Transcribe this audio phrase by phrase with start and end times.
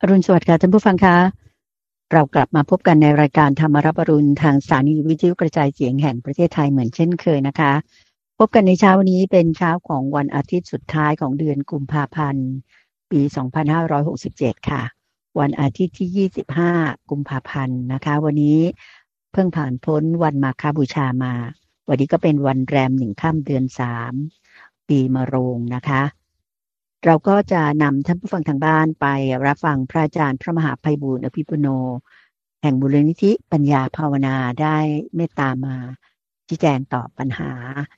[0.00, 1.16] อรุณสวัสดิ์ค่ะท่านผู้ฟังคะ
[2.12, 7.72] เรากลับมาพบกันในรายการธรรมรับอรุณทางสถานีวิทยุกระจายเสียงแห่งประเทศไทยเหมือนเช่นเคยนะคะ
[8.38, 12.48] พบกันในเช้าวันนี้เป็นเช้าของวันอาทิตย์สุดท้ายของเดือนกุมภาพันธ์
[13.10, 13.20] ปี
[13.96, 14.82] 2567 ค่ะ
[15.40, 16.28] วันอาทิตย์ที่
[16.70, 18.58] 25 กุมภาพันธ์นะคะ วันนี้
[19.32, 21.34] เพิ่งผ่านพ้นวันมาคาบูชามา
[21.88, 24.12] วันนี้ก็เป็นวันแรมหนึ่งค่ำเดือนสาม
[24.88, 26.02] ปีมะโรงนะคะ
[27.04, 29.06] เราก็จะนำท่านผู้ฟังทางบ้านไป
[29.46, 31.66] รับฟังพระอาจารย์พระมหาภัยบูร์อภิปุโน
[32.62, 34.76] แห่งบุรณิธิปัญญาภาวนาได้
[35.16, 35.76] เมตตามา
[36.48, 37.50] ชี้แจงตอบปัญหา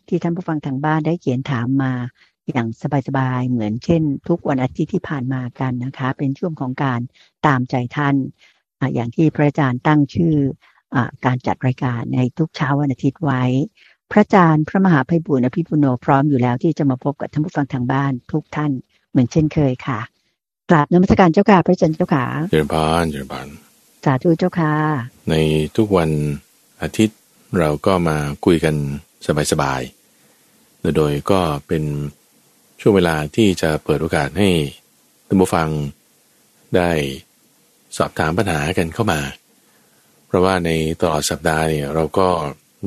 [0.09, 1.93] ที่ท่านผู้ฟังทางบ้านได้เขียนถามมา
[2.49, 2.69] อย่าง
[3.07, 7.01] สบายๆ เหมือนเช่น ทุกวันอาทิตย์ที่ผ่านมากันนะคะ เป็นช่วงของการ
[7.47, 8.17] ตามใจท่าน
[8.81, 10.35] ออย่างที่พระอาจารย์ตั้งชื่อ
[10.95, 13.43] อการจัดรายการในทุกเช้าวันอาทิตย์ไว้
[14.11, 18.73] พระอาจารย์พระมหาภัยบุญอภิปุโนพร้อมอยู่แล้วที่จะมาพบกับท่านผู้ฟังทางบ้านทุกท่าน
[19.17, 20.01] เหมือนเช่นเคยค่ะ
[20.71, 23.47] กราบนมัสการเจ้าค่ะพระอาจารย์เจ้าค่ะเจริญพรเจริญพร
[24.05, 24.73] สาธุเจ้าค่ะ
[25.31, 25.35] ใน
[25.77, 26.11] ทุกวัน
[26.83, 27.19] อาทิตย์
[27.59, 28.75] เราก็มาคุยกัน
[29.53, 31.83] สบายๆ โดยก็เป็น
[32.81, 34.51] ช่วงเวลาที่จะเปิดโอกาสให้
[35.27, 35.69] ท่านผู้ฟัง
[36.77, 36.91] ได้
[37.97, 39.21] สอบถามปัญหากันเข้ามา
[40.27, 40.71] เพราะว่าใน
[41.01, 42.29] ตลอดสัปดาห์เนี่ยเราก็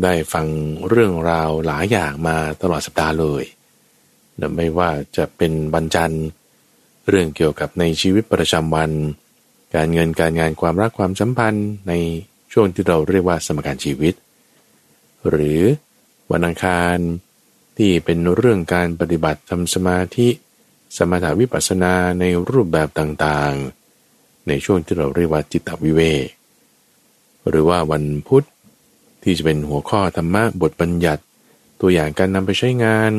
[0.03, 0.45] ได้ฟัง
[0.89, 3.43] เรื่องราวหลายอย่างมาตลอดสัปดาห์เลย
[4.41, 6.15] นะไม่ว่าจะเป็นบันจัน
[7.07, 8.91] เรื่องเกี่ยวกับในชีวิตประจำวัน
[9.75, 11.93] การเงินการงานความรักความสัมพันธ์ใน
[12.51, 14.13] ช่วงที่เราเรียกว่าสมการชีวิต
[15.29, 15.61] หรือ
[16.31, 16.97] วันอังคาร
[17.77, 20.29] ที่เป็นเรื่องการปฏิบัติทำสมาธิ
[20.97, 26.27] สมถาวิปัสสนาในรูปแบบต่างๆ ในช่วงที่เราเรียกว่าจิตวิเวก
[27.49, 28.45] หรือว่าวันพุธ
[29.23, 31.23] ที่จะเป็นหัวข้อธรรมะบทบัญญัติ
[31.81, 33.11] ตัวอย่างการนำไปใช้งาน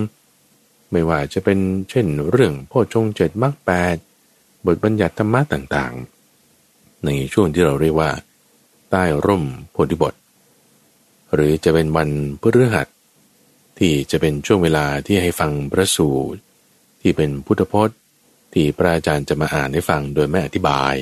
[0.92, 1.58] ไม่ว่าจะเป็น
[1.90, 3.96] เช่นเรื่องโพชฌงเจ็ดมรรคแปด
[4.66, 8.10] บทบัญญัติธรรมะต่างๆ ในช่วงที่เราเรียกว่า
[8.90, 10.14] ใต้ร่มโพธิบท
[11.34, 12.08] หรือจะเป็นวัน
[12.40, 12.86] พฤหัส
[13.78, 16.40] ที่จะเป็นช่วงเวลาที่ให้ฟังพระสูตร
[17.00, 17.96] ที่เป็นพุทธพจน์
[18.52, 20.94] ที่พระอาจารย์จะมาอ่านให้ฟังโดยไม่อธิบาย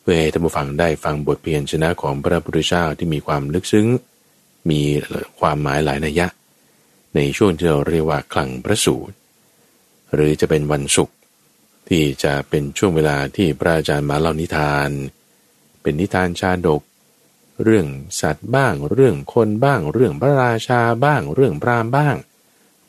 [0.00, 3.86] เพื่อให้ท่านผู้ฟังได้ฟังบทเพียนชนะของพระพุทธเจ้าที่มีความลึกซึ้ง
[4.70, 4.80] มี
[5.40, 6.26] ความหมายหลายนัยยะ
[7.14, 9.16] ในช่วงที่เราเรียกว่าคลังพระสูตร
[10.14, 11.16] หรือจะเป็นวันศุกร์
[11.88, 14.90] ที่จะเป็นช่วงเวลาที่พระอาจารย์มาเล่านิทาน
[15.82, 16.82] เป็นนิทานชาดก
[17.62, 17.86] เรื่อง
[18.20, 22.16] สัตว์บ้าง เรื่องคนบ้าง เรื่องพระราชาบ้าง เรื่องพราหมณ์บ้าง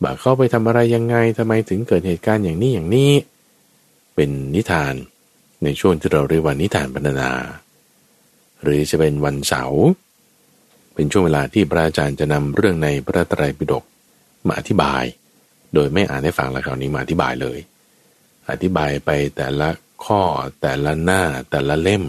[0.03, 3.11] บ่าเข้าไปทำอะไรยังไงทำไมถึงเกิดเหตุการณ์อย่างนี้อย่างนี้
[4.15, 4.93] เป็นนิทาน
[5.63, 7.31] ในช่วงที่เราเรียกว่านิทานบรรณา
[8.63, 9.83] หรือจะเป็นวันเสาร์
[10.93, 13.83] เป็นช่วงเวลาที่พระอาจารย์จะนำเรื่องในพระไตรปิฎก
[14.47, 15.03] มาอธิบาย
[15.73, 17.57] โดยไม่อ่านให้ฟังแล้วคราวนี้มาอธิบายเลย
[18.51, 19.69] อธิบายไปแต่ละ
[20.05, 20.21] ข้อ
[20.61, 21.21] แต่ละหน้า
[21.51, 22.03] แต่ละเล่ม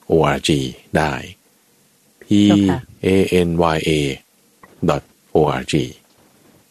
[0.10, 0.50] .org
[0.98, 1.14] ได้
[2.24, 2.26] p
[3.06, 3.08] a
[3.48, 3.92] n y a
[5.36, 5.74] .org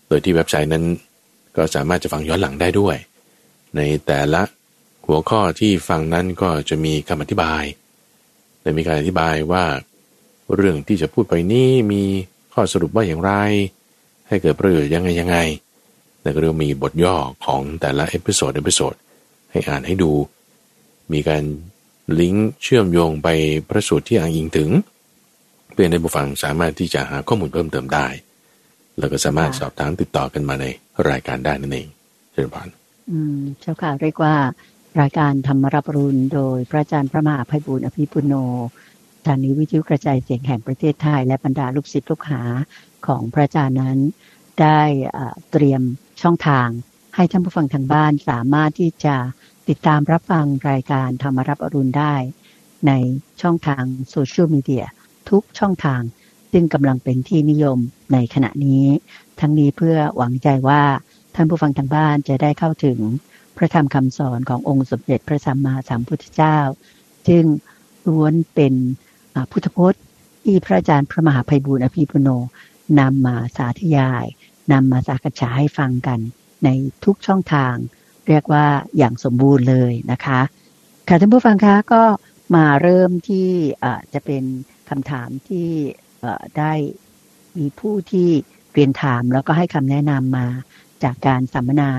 [0.07, 0.85] โดยที่เว็บไซต์นั้น
[1.57, 2.97] ก็สามารถจะฟังย้อนหลังได้ด้วย
[3.77, 4.43] ในแต่ละ
[5.07, 7.65] หัวข้อที่ฟังนั้นก็จะมีคำอธิบาย
[8.63, 9.65] และมีการอธิบายว่า
[10.55, 12.03] เรื่องที่จะพูดไปนี้มี
[12.53, 13.33] ข้อสรุปว่าอย่างไร
[14.29, 15.37] ให้เกิดประโยชน์ยังไงยังไง
[16.29, 17.17] แล้วก็เรียกมีบทย่อ
[17.47, 18.95] ของแต่ละ episode episode
[19.51, 20.11] ให้อ่านให้ดู
[21.13, 21.45] มีการ
[22.21, 23.29] ลิงก์เชื่อมโยงไป
[23.69, 24.71] พระสูตรที่อ้างอิงถึง
[25.73, 28.07] เพื่อให้ผู้ฟังสามารถที่จะหาข้อมูลเพิ่มเติมได้
[28.99, 30.67] แล้วก็สามารถสอบถามติดต่อกันมาใน
[31.09, 31.89] รายการได้นั่นเอง
[32.33, 32.69] เชิญผ่าน
[33.11, 34.35] อืมเจ้าค่ะเรียกว่า
[35.01, 38.35] รายการธรรมะรับอรุณโดยพระอาจารย์พระมหาไพบูลย์อภิปุณโณ
[39.19, 42.43] สถานีวิทยุกระจายเสียงแห่งประเทศไทย และบรรดาลูกศิษย์ลูกหา
[43.07, 43.99] ของพระอาจารย์นั้น
[44.63, 44.81] ได้
[45.51, 45.83] เตรียม
[46.23, 46.69] ช่องทาง
[47.15, 49.17] ให้ท่านผู้ฟังทางบ้านสามารถที่จะ
[49.69, 52.15] ติดตามรับฟังรายการธรรมรับอรุณได้
[52.87, 52.93] ใน
[53.43, 54.85] ช่องทางโซเชียลมีเดีย
[55.31, 56.01] ทุกช่องทาง
[56.53, 57.79] ซึ่งกำลังเป็นที่นิยม
[58.13, 58.85] ในขณะนี้
[59.41, 60.83] ทั้งนี้เพื่อหวังใจว่า
[61.35, 62.99] ท่านผู้ฟังทางบ้านจะได้เข้าถึง
[63.57, 66.59] พระธรรมคำสอนขององค์สมเด็จพระสัมมาสัมพุทธเจ้า
[67.29, 67.45] ซึ่ง
[68.09, 68.75] ล้วนเป็น
[69.53, 70.03] พุทธพจน์
[70.45, 72.29] ที่พระอาจารย์พระมหาภัยบูร์อภิปุโน
[73.01, 74.25] นำมาสาธยาย
[74.73, 76.21] นำมาสักษาให้ฟังกัน
[76.65, 76.69] ใน
[77.05, 77.75] ทุกช่องทาง
[78.29, 80.41] เรียกว่าอย่างสมบูรณ์เลยนะคะ
[81.09, 82.03] ค่ะท่านผู้ฟังคะก็
[82.57, 83.49] มาเริ่มที่
[84.15, 84.45] จะเป็น
[84.89, 85.69] คำถามที่
[86.59, 86.73] ได้
[87.59, 88.29] มีผู้ที่
[88.73, 90.47] เรียนถามแล้วก็ให้คำแนะนำมา
[91.05, 91.91] จากการสัมมนา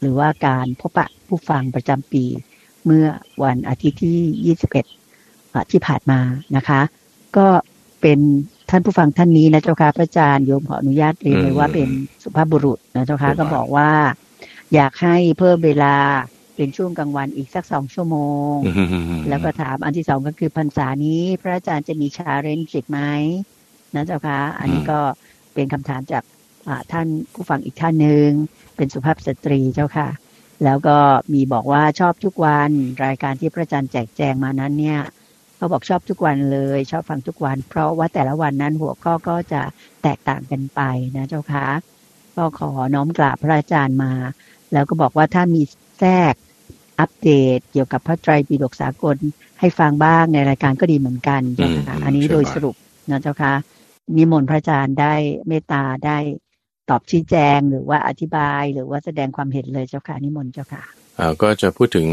[0.00, 2.24] หรือว่าการพบปะผู้ฟังประจำปี
[2.86, 3.06] เมื่อ
[3.42, 4.56] วันอาทิตย์ที่
[5.12, 6.20] 21 ที่ผ่านมา
[6.56, 6.80] นะคะ
[7.36, 7.46] ก็
[8.00, 8.20] เป็น
[8.70, 11.88] ท่านผู้ฟังท่านนี้นะเจ้าค่ะพระอาจารย์โยมขออนุญาตเรียนเลยว่าเป็น
[12.22, 13.90] สุภาพบุรุษนะเจ้าค่ะก็บอกว่า
[14.74, 15.94] อยากให้เพิ่มเวลา
[16.56, 18.16] เป็นช่วงกลางวันอีกสักสองชั่วโม
[18.52, 18.54] ง
[19.28, 23.00] แล้วก็ถามอันที่สองก็คือพรรษานี้ พระอาจารย์จะมีชาเรนจิกไหม
[23.94, 24.98] นะเจ้าค่ะอันนี้ก็
[25.54, 26.24] เป็นคำถามจาก
[26.92, 28.28] ท่านผู้ฟังอีกท่านหนึ่ง
[28.76, 30.08] เป็นสุภาพสตรีเจ้าค่ะ
[30.64, 30.98] แล้วก็
[31.32, 32.70] มีบอกว่าชอบทุกวัน
[33.04, 35.00] รายการที่พระอาจารย์แจกแจงมานั้นเนี่ย
[35.62, 39.62] เขาบอกชอบทุกวันเลย ชอบฟังทุกวัน เพราะว่าแต่ละวันนั้นหัวข้อก็จะ
[40.02, 40.80] แตกต่างกันไป
[41.16, 41.66] นะเจ้าค่ะ
[42.36, 44.12] ก็ขอน้อมกราบพระอาจารย์มา
[44.72, 45.62] แล้วก็บอกว่าถ้ามี
[45.98, 46.34] แทรก
[47.00, 49.16] อัปเดต เกี่ยวกับพระไตรปิฎกสากล
[49.60, 52.76] ให้ฟังบ้างในรายการก็ดีเหมือนกันเจ้าค่ะอันนี้โดยสรุป
[53.10, 53.52] นะเจ้าค่ะ
[54.16, 55.14] นิมนต์พระอาจารย์ได้
[55.48, 56.18] เมตตาได้
[56.90, 60.82] ตอบชี้แจงหรือว่าอธิบายหรือว่าแสดงความเห็นเลยเจ้าค่ะนิมนต์เจ้าค่ะ
[61.18, 62.06] อ่าก็จะพูดถึง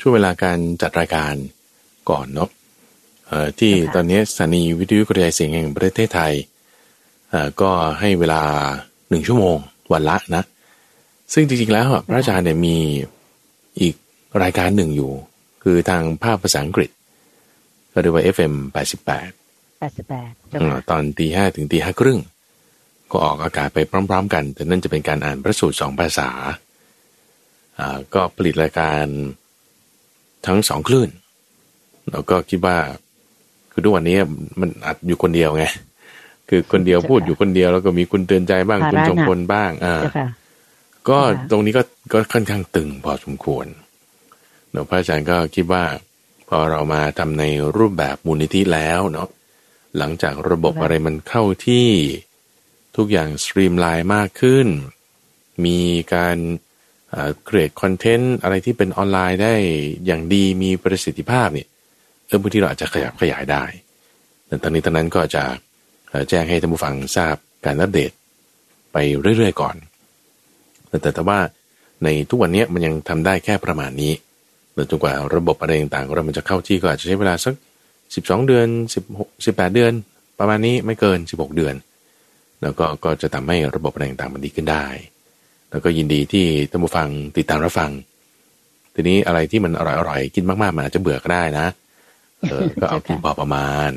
[0.00, 1.34] ช่วงเวลาการจัดรายการ
[2.10, 2.55] ก่อนเนาะเอ่อ
[3.58, 6.32] ที่ตอนนี้สถานีวิทยุกระจายเสียงแห่งประเทศไทย
[7.32, 7.70] อ่าก็
[8.00, 8.42] ให้เวลา
[9.08, 9.56] หนึ่งชั่วโมง
[9.92, 10.42] วันละนะ
[11.32, 12.76] ซึ่งจริงๆแล้วพระอาจารย์เนี่ยมี
[13.80, 13.94] อีก
[14.42, 15.12] รายการหนึ่งอยู่
[15.62, 16.90] คือทางภาพภาษาอังกฤษ
[17.92, 18.76] ก็เรียกว่า FM 88
[19.80, 22.18] 88ตอนตีห้าถึงตีห้าครึ่ง
[23.10, 26.30] ก็ออกอากาศไปพร้อม ๆ กัน แต่นั่นจะเป็นการอ่านพระสูตรสองภาษา
[27.78, 29.04] อ่าก็ผลิตรายการ
[30.46, 31.10] ทั้งสองคลื่น
[32.10, 32.78] เราก็คิดว่า
[33.76, 34.16] คือทุกวันนี้
[34.60, 35.64] มันอัดอยู่คนเดียวไง
[36.48, 39.96] คือคนเดียวพูดอยู่คนเดียวแล้วก็มีคุณเตือนใจบ้างคุณจงพลบ้าง อ่า
[41.08, 41.18] ก็
[41.50, 41.82] ตรงนี้ก็
[42.12, 43.66] ก็ค่อนข้างตึงพอสมควร
[44.70, 45.84] เนาะพระอาจารย์ก็คิดว่า
[46.48, 47.44] พอเรามาทำใน
[47.76, 49.28] รูปแบบมูลนิธิแล้วเนาะ
[49.98, 51.88] หลังจากระบบอะไรมันเข้าที่
[52.96, 54.66] ทุกอย่าง streamline มากขึ้น
[55.64, 55.78] มี
[56.14, 56.38] การ
[57.44, 59.54] create content อะไรที่เป็นออนไลน์ได้
[60.06, 61.68] อย่างดีมีประสิทธิภาพเนี่ย
[62.26, 63.64] เออบางทีเราอาจจะขยับขยายได้
[64.46, 65.44] แต่ตอนนี้ตอนนั้นก็จะ
[66.28, 67.34] แจ้งให้ท่านผู้ฟังทราบ
[67.64, 68.10] การอัปเดต
[68.92, 68.96] ไป
[69.36, 69.76] เรื่อยๆก่อน
[70.88, 71.38] แต่แต่ว่า
[72.04, 74.12] ในทุกวันนี้มันยังทำได้แค่ประมาณนี้
[74.90, 77.54] จนกว่าระบบอะไรต่างๆเรามันจะเข้าที่ก็อาจจะใช้เวลาสัก
[78.04, 78.66] 12 เดือน
[79.06, 79.92] 16 18 เดือน
[80.38, 81.74] ประมาณนี้ไม่เกิน 16 เดือน
[82.62, 84.86] แล้วก็ก็จะทำให้ระบบอะไรต่างๆมันดีขึ้นได้
[85.70, 87.90] แล้วก็ยินดีที่ท่านผู้ฟังติดตามรับฟัง
[88.94, 93.90] ทีนี้อะไรที่มันอร่อยๆกินมากๆมันอาจจะเบื่อก็ได้นะเออก็เอากินพอประมาณ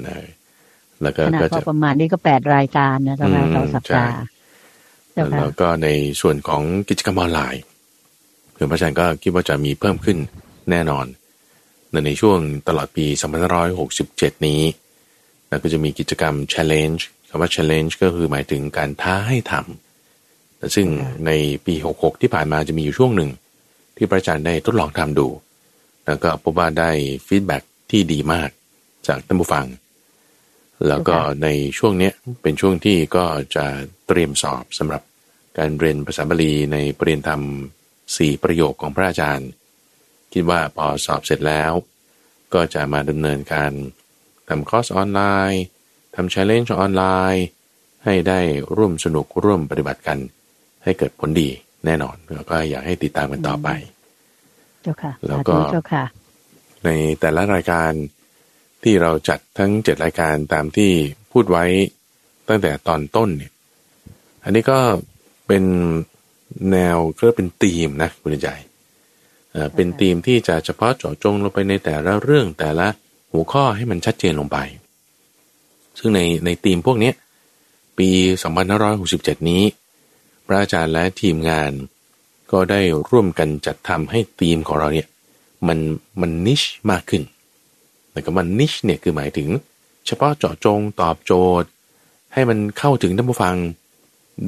[1.02, 4.20] แล้วก็ก็จะประมาณนี้ก็แปดรายการนะตอนนั้นเราสัปดาห์
[5.40, 5.88] แล้วก็ใน
[6.22, 7.64] ส่วนของกิจกรรมออนไลน์
[8.52, 10.18] เพื่อนพระอาจารย์ก็คิดว่าจะมีเพิ่มขึ้น
[10.72, 11.06] แน่นอน
[12.06, 13.06] ในช่วงตลอดปี
[13.76, 14.62] 2567 นี้
[15.50, 20.88] แล้วก็จะมีกิจกรรม challenge คำว่า challenge ก็คือหมายถึงการท้าให้ทำซึ่ง
[21.26, 21.31] ใน
[21.66, 23.31] ปี 66 ที่ผ่านมาจะมีอยู่ช่วงหนึ่ง
[23.98, 25.28] ที่พระอาจารย์ได้ทดลองทำดู
[26.06, 26.92] แล้วก็พบว่าได้
[27.28, 27.58] ฟีดแบ็
[27.92, 28.50] ที่ดีมาก
[29.08, 29.66] จากท่านผู้ฟัง
[30.88, 33.66] แล้วก็ในช่วงนี้เป็นช่วงที่ก็จะ
[34.08, 35.02] เตรียมสอบสำหรับ
[35.58, 37.42] การเรียนภาษาบาลีในปรริญญาธรรม
[38.18, 39.50] สี่ประโยคของพระอาจารย์
[40.34, 41.72] คิดว่าพอสอบเสร็จแล้ว
[42.54, 43.72] ก็จะมาดำเนินการ
[44.50, 45.64] ทำคอร์สออนไลน์
[46.16, 47.04] ทำ challenge ออนไล
[47.34, 47.46] น์
[48.06, 48.40] ให้ได้
[48.78, 50.18] ร่วมสนุกร่วมปฏิบัติกัน
[50.84, 51.50] ให้เกิดผลดี
[51.86, 53.68] แน่นอนแล้วก็อยากให้ติดตามกันต่อไป
[54.84, 55.56] เจ้าค่ะแล้วก็
[56.86, 57.92] ในแต่ละรายการ
[58.83, 60.92] ที่เราจัดทั้งเจ็ดรายการตามที่
[61.31, 61.66] พูดไว้
[62.48, 63.52] ตั้งแต่ตอนต้นเนี่ย
[64.44, 64.80] อันนี้ก็
[65.48, 65.64] เป็น
[66.71, 68.50] แนวก็เป็นธีมนะคุณใจ
[69.76, 72.88] เป็นธีมที่จะเฉพาะเจาะจงลงไปในแต่ละเรื่องแต่ละ
[73.31, 74.57] หัวข้อให้มันชัดเจนลงไป
[75.98, 77.12] ซึ่งในในทีมพวกนี้
[77.98, 78.09] ปี
[78.80, 79.64] 2567 นี้
[80.45, 81.71] พระอาจารย์และทีมงาน
[82.52, 85.07] ก็ได้ร่วมกันจัดทำให้ทีมของเราเนี่ย
[85.68, 85.80] มัน
[86.21, 86.61] มันนิช
[86.92, 87.23] มากขึ้น
[88.11, 89.49] แต่ก็มันนิชเนี่ยคือหมายถึง
[90.07, 91.69] เฉพาะเจาะจงตอบโจทย์
[92.33, 93.56] ให้มันเข้าถึงท่านผู้ฟัง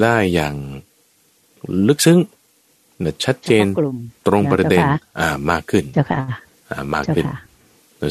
[0.01, 0.55] ได้อย่าง
[1.87, 2.19] ลึกซึ้ง
[3.25, 3.65] ชัดเจน
[4.27, 4.83] ตรงประเด็น
[5.19, 6.21] อ่ามากขึ้นเจ้าค่ะ
[6.69, 7.25] อ่ามากขึ้น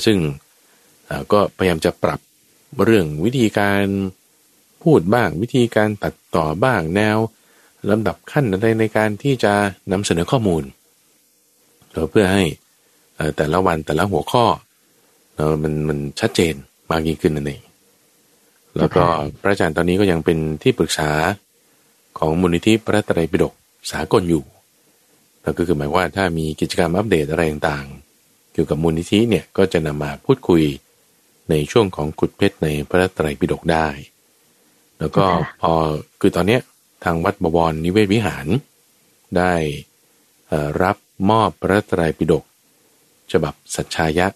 [0.07, 0.19] ซึ่ง
[1.33, 2.21] ก็พยายามจะปรับ
[2.85, 3.85] เรื่องวิธีการ
[4.83, 7.19] พูดบ้างวิธีการตัดต่อบ้างแนว
[7.91, 9.53] ลำดับขั้นอะไรในการที่จะ
[9.93, 10.63] นำเสนอข้อมูล
[12.11, 12.45] เพื่อให้
[13.37, 14.45] แต่ละวันแต่ละหัวข้อ
[15.63, 16.55] มันมันชัดเจน
[16.91, 17.63] มากยิ่งขึ้นนั่นเอง
[18.77, 19.03] แล้วก็
[19.41, 21.11] พระอาจารย์ตอนนี้ก็ยังเป็นที่ปรึกษา
[22.19, 23.55] ของมูลนิธิพระตรัยปิฎก
[23.93, 24.45] สากลอยู่
[25.43, 30.63] แล้วก็คือหมายว่าถ้ามีกิจกรรมอัปเดตอะไรต่างๆ เกี่ยวกับมูลนิธิเนี่ยก็จะนำมาพูดคุย
[31.51, 33.89] ในช่วงของขุดเพชรในพระไตรปิฎกได้
[34.99, 35.25] แล้วก็
[35.61, 35.73] พอ
[36.21, 36.61] คือตอนเนี้ย
[37.05, 38.47] ทางวัดบวรนิเวศวิหาร
[39.37, 39.55] ได้
[40.83, 40.97] รับ
[41.31, 42.45] มอบพระไตรปิฎก
[43.33, 44.27] ฉบับสัจชายะ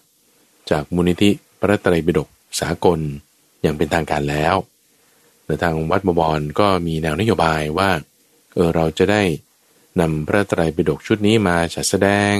[0.69, 2.27] จากมูลนิธิพระไตรปิฎก
[2.59, 2.99] สากล
[3.61, 4.55] อย่างเป็นทางการแล้ว
[5.45, 7.89] แต่ทางวัดบวรก็มีแนวนโยบายว่า
[8.53, 9.23] เออเราจะได้
[9.99, 12.35] นำพระไตรปิฎกชุดนี้มาจัดแสดง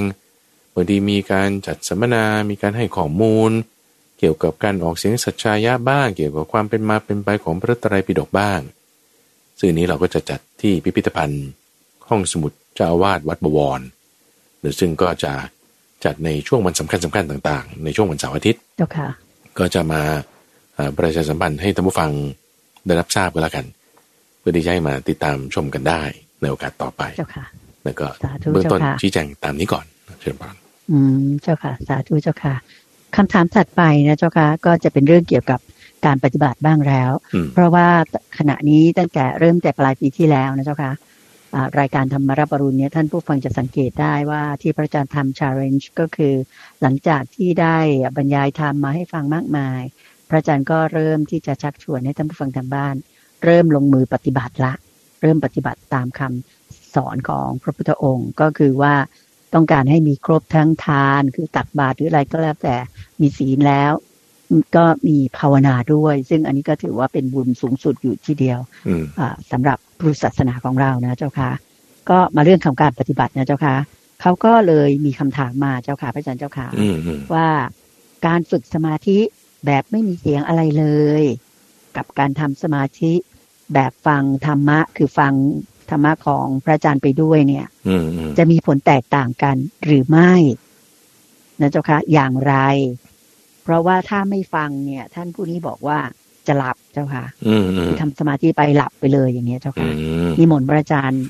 [0.73, 3.51] บางทีมีการจัดสัมมนา มีการให้ข้อมูล
[4.19, 8.59] เกี่ยวกับการออกเสียงสัจชายะบ้าง เกี่ยวกับความเป็นมาเป็นไปของพระไตรปิฎกบ้าง
[9.59, 11.45] ซึ่งนี้เราก็จะจัดที่พิพิธภัณฑ์
[12.09, 13.81] ห้องสมุดเจ้าอาวาสวัดบวร
[14.59, 15.33] หรือซึ่งก็จะ
[16.05, 18.61] จัดในช่วงวันสำคัญสำคัญต่างๆ ในช่วงวันเสาร์อาทิตย์
[19.59, 20.01] ก็จะมา
[20.97, 22.11] ประชาสัมพันธ์ให้ท่านผู้ฟัง
[22.85, 23.65] ได้รับทราบกันแล้วกัน
[24.39, 26.01] เพื่อที่จะให้มาติดตามชมกันได้
[26.41, 27.45] ในโอกาสต่อไปเจ้าค่ะ
[27.83, 28.07] แล้วก็
[28.53, 29.85] เบื้องต้นชี้แจงตามนี้ก่อน
[30.21, 30.55] เชิญบาน
[30.91, 32.55] อืมเจ้าค่ะ สาธุเจ้าค่ะ
[33.15, 35.59] คำถามถัดไปนะเจ้าค่ะก็จะเป็นเรื่องเกี่ยวกับ
[36.05, 37.11] การปฏิบัติบ้างแล้ว
[37.53, 37.87] เพราะว่า
[38.37, 40.91] ขณะนี้ตั้งแต่เริ่มแต่ปลายปีที่แล้วนะเจ้าค่ะ
[41.79, 46.33] รายการธรรมรับปรุณเนี่ยท่านผู้ฟังจะสังเกตได้ว่าที่พระอาจารย์ทำชาเลนจ์ก็คือ
[46.81, 47.77] หลังจากที่ได้
[48.17, 49.81] บรรยายธรรมมาให้ฟังมากมาย
[50.29, 52.95] พระอาจารย์ก็เริ่มที่จะชักชวนให้ท่านผู้ฟังทางบ้าน
[53.43, 54.73] เริ่มลงมือปฏิบัติละ
[55.21, 58.95] เริ่มปฏิบัติตามคำสอนของพระพุทธองค์ก็คือว่า
[59.53, 62.75] ต้องการให้มีครบทั้งทานคือตักบาตรหรืออะไรก็แล้วแต่
[63.21, 63.91] มีศีลแล้ว
[64.75, 68.59] ก็มีภาวนาด้วย ซึ่งอันนี้ก็ถือว่าเป็นบุญสูงสุดอยู่ที่เดียว
[69.51, 71.51] สำหรับ พุทธศาสนาของเรานะเจ้าค่ะ
[72.09, 73.75] ก็มาเรื่องของการปฏิบัตินะเจ้าค่ะ
[74.21, 76.67] เขาก็เลยมีคำถามมาเจ้าค่ะพระอาจารย์เจ้าค่ะ
[77.33, 77.49] ว่า
[78.25, 79.19] การฝึกสมาธิ
[79.65, 80.85] แบบไม่มีเสียงอะไรเล
[81.21, 81.23] ย
[81.97, 83.13] กับการทำสมาธิ
[83.73, 85.33] แบบฟังธรรมะ คือฟัง
[85.89, 87.67] ธรรมะของพระอาจารย์ไปด้วยเนี่ย
[88.37, 90.33] จะมีผลแตกต่างกันหรือไม่
[91.61, 92.55] นะเจ้าคะอย่างไร
[93.63, 95.99] เพราะว่าถ้าไม่ฟังเนี่ย ท่านผู้นี้บอกว่า
[96.47, 97.23] จะหลับ เจ้าค่ะ
[98.01, 99.89] ทำสมาธิไปหลับไปเลยอย่างเงี้ยเจ้าค่ะ
[100.39, 101.23] นิมนต์พระอาจารย์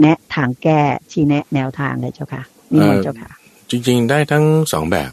[0.00, 0.80] แนะทางแก้
[1.12, 2.42] ชี้แนะแนวทางเลยเจ้าค่ะ
[2.72, 3.30] นิมนต์เจ้าค่ะ
[3.70, 5.10] จริง ๆ ได้ทั้งสองแบบ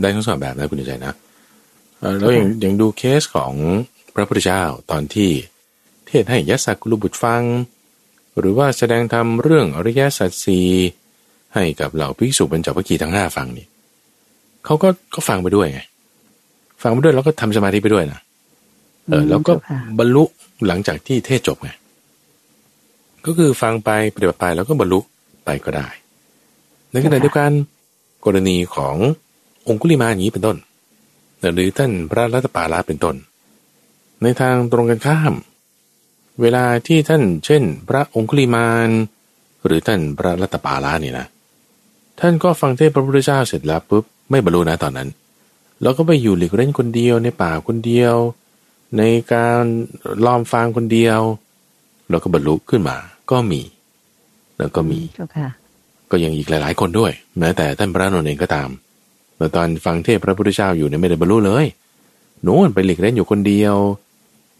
[0.00, 1.14] ได้ทั้งสองแบบนะคุณใจนะ
[2.18, 3.52] แล้วอย่างอย่างดูเคสของ
[4.14, 5.30] พระพุทธเจ้าตอนที่
[6.06, 7.42] เทศให้ยศกุลบุตรฟัง
[8.38, 10.60] หรือว่าแสดงธรรมเรื่องอริยสัจสี
[11.54, 13.66] ให้กับเหล่าภิกษุบรรจวัคคีทั้งห้าฟังนี่
[14.64, 15.80] เขาก็ก็ฟังไปด้วยไง
[16.82, 18.20] ฟังไปด้วยแล้วก็ทำสมาธิไปด้วยนะ
[19.08, 19.52] เออแล้วก็
[19.98, 20.24] บรรลุ
[20.66, 21.70] หลังจากที่เทศจบไง
[23.26, 25.00] ก็คือฟังไปปฏิบัติไปแล้วก็บรรลุ
[25.44, 25.88] ไปก็ได้
[26.92, 27.50] ในขณะเดียวกัน
[28.24, 28.96] กรณีของ
[29.68, 30.56] องคุลิมาอย่างนี้เป็นต้น
[31.54, 33.16] หรือท่านพระรัตปาลาเป็นต้น
[34.22, 35.34] ในทางตรงกันข้าม
[36.40, 38.88] เวลาที่ท่านเช่น พระองคุลิมาน
[39.64, 41.26] หรือท่านพระรัตปาลานี่นะ
[42.20, 45.08] ท่านก็ฟังเทศพระพุทธเจ้าเสร็จแล้วปุ๊บไม่บรรลุนะตอนนั้น
[45.82, 48.14] เราก็ไปอยู่หลีกเล่นคนเดียวในป่าคนเดียว
[48.96, 49.02] ใน
[49.32, 49.62] การ
[50.24, 51.20] ล้อมฟังคนเดียว
[52.10, 52.96] เราก็บรรลุขึ้นมา
[53.30, 53.60] ก็มี
[54.58, 55.00] แล้วก็มี
[56.10, 58.68] ก็ยังอีกหลาย ๆ คนด้วยแม้แต่ท่านพระนนท์เองก็ตาม
[59.36, 61.66] แต่ตอนฟังเทศพระพุทธเจ้าอยู่เนี่ยไม่ได้บรรลุเลย
[62.42, 63.76] โน้นไปหลีกเล่นอยู่คนเดียว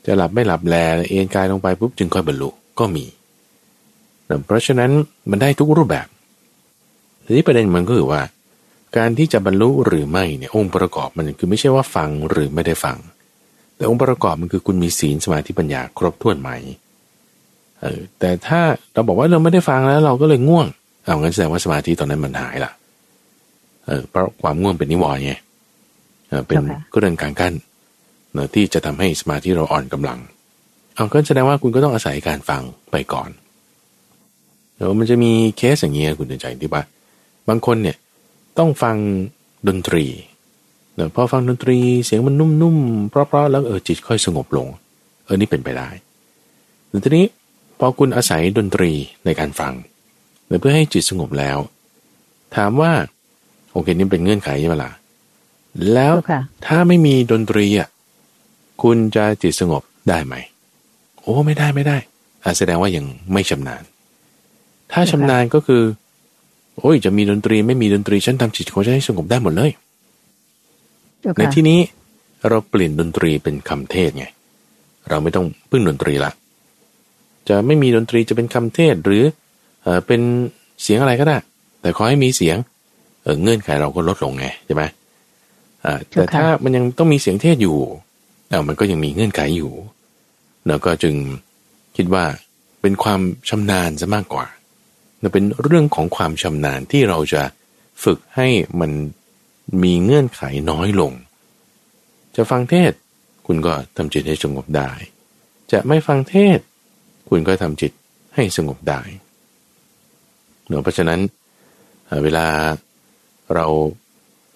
[0.06, 0.74] จะหลับไม่หลับแล
[1.08, 3.04] เอนกายลงไปปุ๊บจึงค่อยบรรลุก็มี
[4.46, 4.90] เพราะฉะนั้น
[5.30, 6.06] มันได้ทุกรูปแบบ
[7.24, 8.22] ทีนี้ประเด็นมันก็คือว่า
[8.96, 12.96] การที่จะบรรลุหรือไม่เนี่ยองค์ประกอบมันคือไม่ใช่ว่าฟังหรือไม่ได้ฟัง
[13.78, 16.50] แต่องค์ประกอบมันคือคุณมีศีลสมาธิปัญญาครบถ้วนไหม
[17.80, 18.60] เออแต่ถ้า
[18.92, 20.66] เราบอกว่าเราไม่ได้ฟังแล้ว เราก็เลยง่วง
[21.04, 22.72] เอางั้นแสดงว่าสมาธิตอนนั้นมันหายละ
[23.86, 25.34] เออเพราะความง่วงเป็นนิวรณ์ไง
[26.46, 26.56] เป็น
[26.92, 27.54] ก็เรื่องการกั้น
[28.36, 30.18] นะที่จะทำให้สมาธิเราอ่อนกำลัง
[30.94, 33.30] เอาก็แสดงว่าคุณก็ต้องอาศัยการฟังไปก่อน
[34.74, 36.82] เดี๋ยวมันจะมีเคสอย่างเงี้ยคุณเดินใจที่ว่า
[37.48, 37.96] บางคนเนี่ย
[38.58, 38.96] ต้องฟัง
[39.68, 44.66] ดนตรีเนอะพอฟังดนตรีเสียงมันนุ่มๆเพราะๆแล้วเออจิตค่อยสงบลง
[45.24, 45.88] เออนี่เป็นไปได้
[46.88, 47.26] แต่ทีนี้
[47.78, 48.92] พอคุณอาศัยดนตรี
[49.24, 49.72] ในการฟัง
[50.60, 51.58] เพื่อให้จิตสงบแล้ว
[52.56, 52.92] ถามว่า
[53.72, 54.92] โอเคนี่เป็นเงื่อนไขใช่ไหมล่ะ
[55.94, 56.14] แล้ว
[56.66, 57.88] ถ้าไม่มีดนตรีอะ
[58.82, 60.34] คุณจะจิตสงบได้ไหม
[61.20, 61.96] โอ้ไม่ได้ไม่ได้
[62.44, 63.82] อาแสดงว่ายังไม่ชำนาญ
[64.92, 65.82] ถ้าชำนาญก็คือ
[66.78, 69.70] โอ้ยจะมีดนตรีไม่มีดนตรีฉันทำจิตของฉันให้สงบได้หมดเลย
[71.38, 71.78] ในที่นี้
[72.48, 74.26] เราเปลี่ยนดนตรีเป็นคำเทศไง
[75.08, 76.32] เราไม่ต้องพึ่งดนตรีละ
[77.48, 79.22] จะไม่มีดนตรีจะเป็นคำเทศหรือ
[79.82, 80.20] เออเป็น
[80.82, 81.36] เสียงอะไรก็ได้
[81.80, 82.56] แต่ขอให้มีเสียง
[83.22, 84.82] เออเงื่อนไขเราก็ลดลงไงใช่ไหม
[85.84, 87.78] อ่าแต่ถ้ามันยังต้องมีเสียงเทศอยู่
[88.48, 89.72] เออมันก็ยังมีเงื่อนไขอยู่
[90.68, 91.14] แล้วก็จึง
[91.96, 92.24] คิดว่า
[92.80, 94.46] เป็นความชำนาญซะมากกว่า
[95.32, 97.42] เป็นเรื่องของความชำนาญที่เราจะ
[98.04, 98.48] ฝึกให้
[98.80, 98.90] มัน
[99.82, 101.12] มีเงื่อนไขน้อยลง
[102.36, 102.92] จะฟังเทศ
[103.46, 104.90] คุณก็ทำจิตให้สงบได้
[105.72, 106.58] จะไม่ฟังเทศ
[107.28, 107.92] คุณก็ทำจิต
[108.34, 109.00] ให้สงบได้
[110.68, 111.20] เนาะเพราะฉะนั้น
[112.22, 112.46] เวลา
[113.54, 113.66] เรา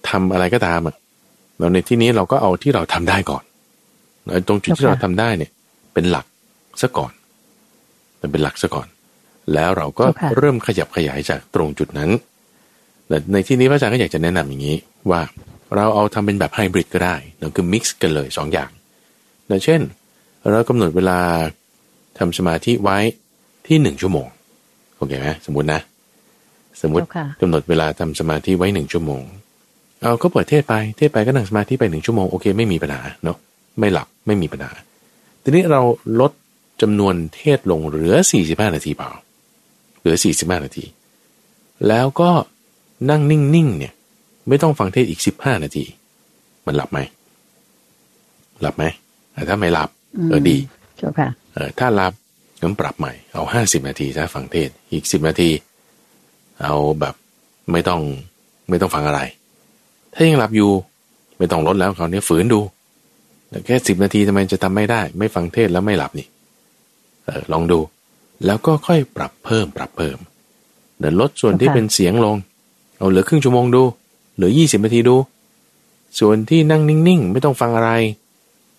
[0.09, 0.97] ทำอะไรก็ตามอะ
[1.59, 3.45] เราในที่นี้เราก็เอาที่เราทำได้ก่อน
[4.49, 5.51] ตรงจุดที่เราทำได้เนี่ย
[5.95, 6.27] เป็นหลัก
[6.83, 7.13] ซะก่อน
[8.21, 8.89] มันเป็นหลักซะก่อน
[9.55, 10.05] แล้วเราก็
[10.37, 12.11] เริ่มขยับขยายจากตรงจุดนั้น
[13.13, 14.77] แต่ในที่นี้พระอาจารย์ก็อยากจะแนะนำอย่างนี้
[15.11, 15.21] ว่า
[15.75, 19.81] เราเอาทำเป็นแบบไฮบริดก็ได้เราคือมิกซ์กันเลย2ออย่างเช่น
[20.51, 21.19] เรากำหนดเวลา
[22.19, 22.99] ทำสมาธิไว้
[23.67, 24.27] ที่หนึ่งชั่วโมง
[24.97, 25.81] โอเคไหมสมมตินะ
[26.83, 27.05] สมมติ
[27.41, 29.23] กำหนดเวลาทำสมาธิไว้หนึ่งชั่วโมง
[30.01, 33.37] เอาก็เปิดเทศไปเทศไปก็นั่งสมาธิไปหนึ่งชั่วโมงโอเคไม่มีปัญหาเนาะ
[33.79, 34.73] ไม่หลับไม่มีปัญหา
[35.43, 35.81] ทีนี้เรา
[36.21, 36.33] ลด
[36.83, 38.15] จำนวนเทศลงเหลือ
[38.47, 39.11] 45 นาทีเปล่า
[40.01, 40.85] เหลือ 45 นาที
[41.89, 42.31] แล้วก็
[43.11, 43.93] นั่งนิ่งๆเนี่ย
[44.49, 45.85] ไม่ต้องฟังเทศอีก 15 นาที
[46.67, 46.99] มันหลับไหม
[48.63, 48.85] หลับไหม
[49.49, 49.89] ถ้าไม่หลับ
[50.29, 50.57] เออดี
[51.55, 52.13] เออถ้าหลับ
[52.61, 55.51] งั้นปรับใหม่ เอา 50 นาทีถ้าฟังเทศอีก 10 นาที
[56.63, 57.15] เอาแบบ
[57.73, 58.01] ไม่ต้อง
[58.69, 59.21] ไม่ต้องฟังอะไร
[60.15, 60.71] ถ้ายังหลับอยู่
[61.39, 62.61] ไม่ต้องลดแล้วคราวนี้ฝืนดู
[63.49, 66.27] แต่แค่สิบนาทีทำไมจะทำไม่ได้ ไม่ฟังเทศแล้วไม่หลับนี่
[67.25, 67.81] เออลองดู
[68.47, 70.19] แล้วก็ค่อยปรับเพิ่มปรับเพิ่ม
[70.99, 72.37] เดี๋ยวลดส่วนที่เป็นเสียงลง
[73.03, 73.83] เอาเหลือครึ่งชั่วโมงดู
[74.37, 75.17] เหลือยี่สิบนาทีดู
[76.19, 77.91] ส่วนที่นั่งนิ่งๆ ไม่ต้องฟังอะไร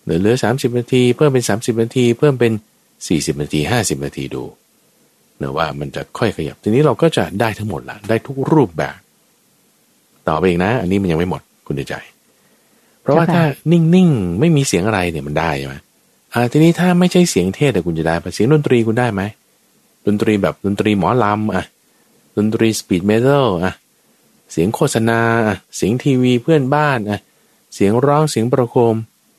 [0.02, 2.52] เหลือเหลือสามสิบนาที เพิ่มเป็นสามสิบนาที เพิ่มเป็น
[3.08, 4.42] สี่สิบนาทีห้าสิบนาทีดู
[5.38, 8.96] เนาะว่ามันจะค่อยขยับ ทีนี้เราก็จะได้ทั้งหมดละได้ทุกรูปแบบ
[10.28, 11.94] ต่อไปอีกนะ อันนี้มันยังไม่หมดคุณใจ
[13.00, 15.76] เพราะว่าถ้านิ่งๆ ไม่มีเสียงอะไรเนี่ยมันได้ใช่ไหม
[16.32, 19.22] อ่าทีนี้ถ้าไม่ใช่เสียงเทศแต่คุณจะได้ปะเสียงดนตรีคุณได้ไหม
[20.06, 21.64] ดนตรีแบบดนตรีหมอลำอะ
[22.36, 23.74] ดนตรี speed metal อะ
[24.52, 27.20] เสียงโฆษณาอะเสียงทีวีเพื่อนบ้านอะ
[27.74, 28.96] เสียงร้องเสียงประโคม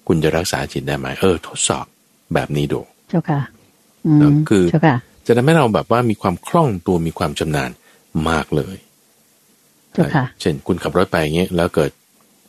[0.07, 1.85] คุณจะรักษาจิตได้ไหมเออ ทดสอบ
[2.33, 3.41] แบบนี้ดูเจ้าค่ะ
[4.49, 4.65] คือ
[5.27, 7.71] จะทำให้เราแบบว่ามีความคล่องตัวมีความชำนาญ
[8.29, 8.77] มากเลย
[9.93, 11.91] เจ้าค่ะเช่นคุณขับรถไปอย่างเงี้ยแล้วเกิด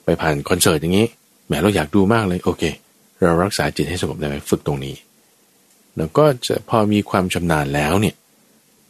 [0.04, 1.06] ไปผ่านคอนเสิร์ตอย่างงี้
[1.46, 2.62] แหมเราอยากดูมากเลยโอเค
[3.22, 4.94] เรารักษาจิตให้สงบได้ไหมฝึกตรงนี้
[5.96, 8.14] แล้วก็จะพอมีความชำนาญแล้วเนี่ย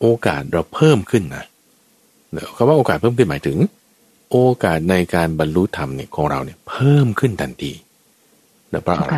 [0.00, 1.44] โอกาสเราเพิ่มขึ้นนะ
[2.56, 3.58] คำว่าโอกาสเพิ่มขึ้นหมายถึง
[4.30, 7.72] โอกาสในการบรรลุธรรมเนี่ยของเราเนี่ยเพิ่มขึ้นทันที
[8.72, 9.12] นะเพราะอะไร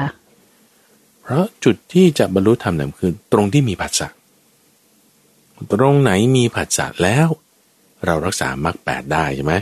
[1.22, 4.08] เพราะจุดที่จะบรรลุธรรมเนี่ยคือ ตรงที่มีผัสสะ
[5.72, 7.28] ตรงไหนมีผัสสะแล้ว
[8.06, 9.54] เรารักษามรรคแปดได้ใช่ไหม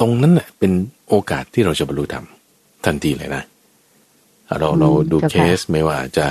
[0.00, 0.72] ตรงนั้นเน่ยเป็น
[1.08, 2.26] โอกาสที่เราจะบรรลุธรรม
[2.86, 3.44] ทันทีเลยนะ
[4.58, 6.26] เราเราดูเคสไม่ว่าจะ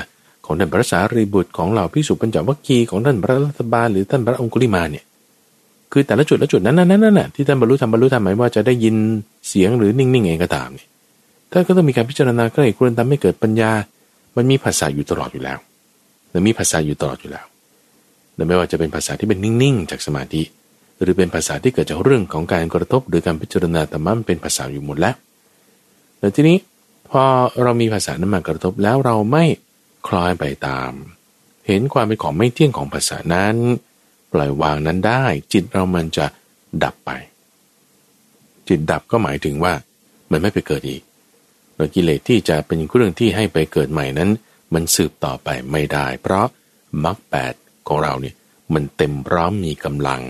[0.45, 5.05] ของท่านพระสารีบุตรของเหล่าพิสุปัญจวัคคีย์ของท่านพระรัตบาลหรือท่านพระองคุลิมาเนี่ย
[5.91, 8.95] คือแต่ละจุดละจุดนั้นนั้นนั่นน่ะที่ท่านบรรลุธรรมบรรลุธรรมหมายว่าจะได้ยิน
[9.49, 10.87] เสียงหรือนิ่งๆเองก็ตามเนี่ย
[11.51, 13.71] ท่านก็ต้องมีการพิจารณาก็เลยควรทำให้เกิดปัญญา
[14.35, 15.57] มันมีภาษาอยู่ตลอดอยู่แล้ว
[16.33, 17.45] มันมีภาษาอยู่ตลอดอยู่แล้ว
[18.35, 20.41] แต่ไม่ว่าจะเป็นภาษาที่เป็นนิ่งๆ จากสมาธิ
[21.01, 25.15] หรือเป็นภาษาที่เกิดจากเรื่องของการกระทบ หรือการพิจารณาธรรมะมันเป็นภาษาอยู่หมดแล้ว
[26.19, 26.57] แต่ทีนี้
[27.09, 27.21] พอ
[27.63, 29.45] เรามีภาษานั้นมากระทบแล้วเราไม่
[30.07, 30.91] คล้อยไปตาม
[31.67, 33.55] เห็นความเป็นของไม่เที่ยงของภาษานั้น
[34.31, 36.25] ปล่อยวางนั้นได้ จิตเรามันจะ
[36.83, 37.11] ดับไป
[38.67, 39.73] จิตดับก็หมายถึงว่า
[40.31, 41.01] มันไม่ไปเกิดอีก
[41.75, 44.29] โดยกิเลสที่จะเป็นเรื่องที่ให้ไปเกิดใหม่นั้น
[44.73, 46.45] มันสืบต่อไปไม่ได้ เพราะ
[47.03, 47.53] มรรคแปด
[47.87, 48.35] ของเราเนี่ย
[48.73, 50.21] มันเต็มพร้อมมีกำลัง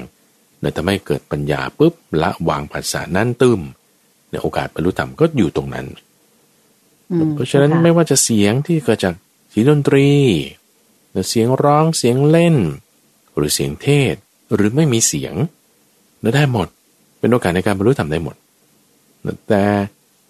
[0.59, 3.61] เนี่ยทำให้เกิดปัญญาปุ๊บละวางภาษานั้นตึม
[4.29, 5.87] ในโอกาสบรรลุธรรมก็อยู่ตรงนั้น
[7.33, 9.13] เพราะฉะนั้นไม่ว่าจะเสียงที่เกิดจาก
[9.49, 10.07] เสียงดนตรี
[11.29, 12.55] เสียงร้องเสียงเล่น
[13.37, 14.15] หรือเสียงเทศ
[14.55, 15.33] หรือไม่มีเสียง
[16.21, 16.67] เราได้หมด
[17.19, 18.35] เป็นโอกาสในการบรรลุธรรมได้หมด
[19.49, 19.63] แต่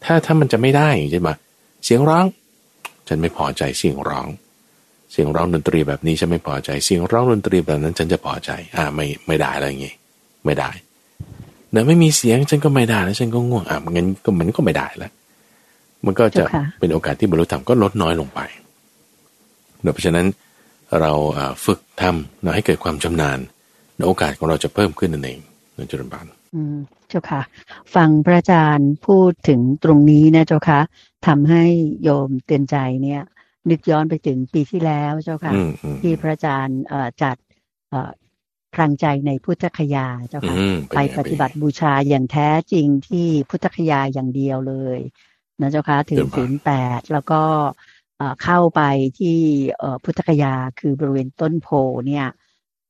[0.04, 1.30] ถ้าถ้ามันจะไม่ได้ใช่ไหม
[1.86, 2.26] เสียงร้อง
[3.08, 4.28] ฉันไม่พอใจเสียงร้อง
[5.12, 9.94] เสียงร้องดนตรีแบบนี้ฉันไม่พอใจ เสียงร้องดนตรีแบบนั้นฉันจะพอใจ อ่าไม่ไม่ได้อะไรอย่างงี้
[10.46, 10.70] ไม่ได้
[11.72, 15.12] เดี๋ยวไม่มีเสียงฉันก็ไม่ได้แล้วฉันก็ง่วงอะงั้นก็มันก็ไม่ได้แล้ว
[16.06, 16.44] มันก็จะ
[16.80, 18.40] เป็นโอกาสที่บรรลุธรรมก็ลดน้อยลงไป
[19.94, 20.26] เพราะฉะนั้น
[21.02, 21.12] เรา
[21.66, 23.40] ฝึกทำให้เกิดความชำนาญ
[24.08, 25.40] โอกาสของเราจะเพิ่มขึ้นนั่นเอง
[25.78, 26.26] นั่นจุลบาล
[27.10, 27.42] เจ้าค่ะ
[27.96, 30.80] ฟังพระอาจารย์พูดถึงตรงนี้นะเจ้าค่ะ
[31.28, 31.64] ทำให้
[32.04, 33.22] โยมเตือนใจเนี่ย
[33.70, 37.36] นึกย้อนไปถึงปีที่แล้วเจ้าค่ะอืมอืมที่พระอาจารย์เอ่อจัด
[37.90, 38.12] เอ่อ
[38.74, 45.00] พลังใจในพุทธคยาเจ้าค่ะอืมไปเนงปฏิบัติบูชาอย่างแท้จริงที่พุทธคยาอย่างเดียวเลย
[45.62, 47.42] นะเจ้าค่ะถือศีลแปดแล้วก็
[48.18, 48.82] เอ่อเข้าไป
[49.20, 49.38] ที่
[49.80, 51.70] เอ่อพุทธคยาคือบริเวณต้นโพ
[52.08, 52.28] เนี่ย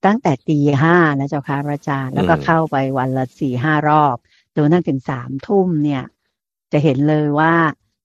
[0.06, 4.18] ตั้งแต่ตีห้านะเจ้าค่ะพระอาจารย์แล้วก็เข้าไปวันละสี่ห้ารอบ
[4.54, 6.04] จนกระทั่งถึงสามทุ่มเนี่ย
[6.72, 7.54] จะเห็นเลยว่า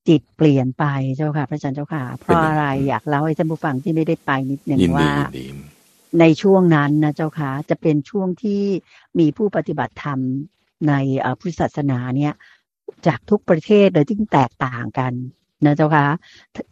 [0.07, 5.45] จิตเปลี่ยนไปเจ้าค่ะพระอาจารย์เจ้าค่ะ เพราะอะไรอยากเล่าให้ท่านผู้ฟังที่ไม่ได้ไปนิดหนึ่งยินดีว่ายินดี
[6.19, 8.63] ในช่วงนั้นนะเจ้าค่ะจะเป็นช่วงที่
[9.19, 10.19] มีผู้ปฏิบัติธรรม
[10.87, 12.33] ในเอ่อพุทธศาสนาเนี่ย
[13.07, 15.13] จากทุกประเทศเลยที่แตกต่างกัน
[15.67, 16.05] นะเจ้าค่ะ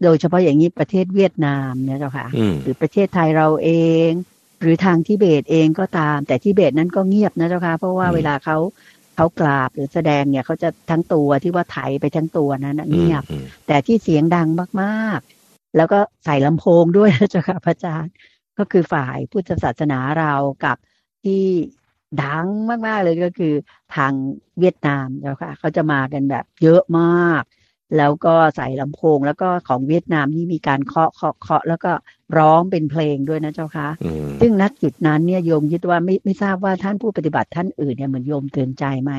[0.03, 3.69] โดยเฉพาะอย่างนี้ประเทศเวียดนามเนี่ยเจ้าค่ะอืมหรือประเทศไทยเราเอ
[4.07, 4.09] ง
[4.61, 8.57] หรือทางทิเบตเองก็ตาม แต่ทิเบตนั้นก็เงียบนะเจ้าค่ะ เพราะว่าอืมเวลาเขา
[9.15, 14.47] เขากราบหรือแสดงเนี่ยเขาจะทั้งตัวที่ว่าไถไปทั้งตัวนั้นน่ะเงียบอืมแต่ที่เสียงดัง
[14.81, 18.13] มากๆ แล้วก็ใส่ลำโพงด้วยนะเจ้าค่ะพระอาจารย์
[18.57, 20.33] ก็คือฝ่ายพุทธศาสนาเรา
[20.65, 20.77] กับ
[21.23, 21.43] ที่
[22.23, 22.47] ดัง
[22.87, 23.53] มากๆเลยก็คือ
[23.95, 24.11] ทาง
[24.59, 27.43] เวียดนามเจ้าค่ะเขาจะมากันแบบเยอะมาก
[27.97, 31.91] แล้วก็ใส่ลำโพง แล้วก็ของเวียดนามนี่มีการเคาะเคาะเคาะแล้วก็
[32.37, 39.13] ร้องเป็นเพลงด้วยนะเจ้าค่ะอืมซึ่งณจุดนั้นเนี่ยโยมคิดว่าไม่ไม่ทราบว่าท่านผู้ปฏิบัติท่านอื่นเนี่ยเหมือนโยมเตือนใจไหม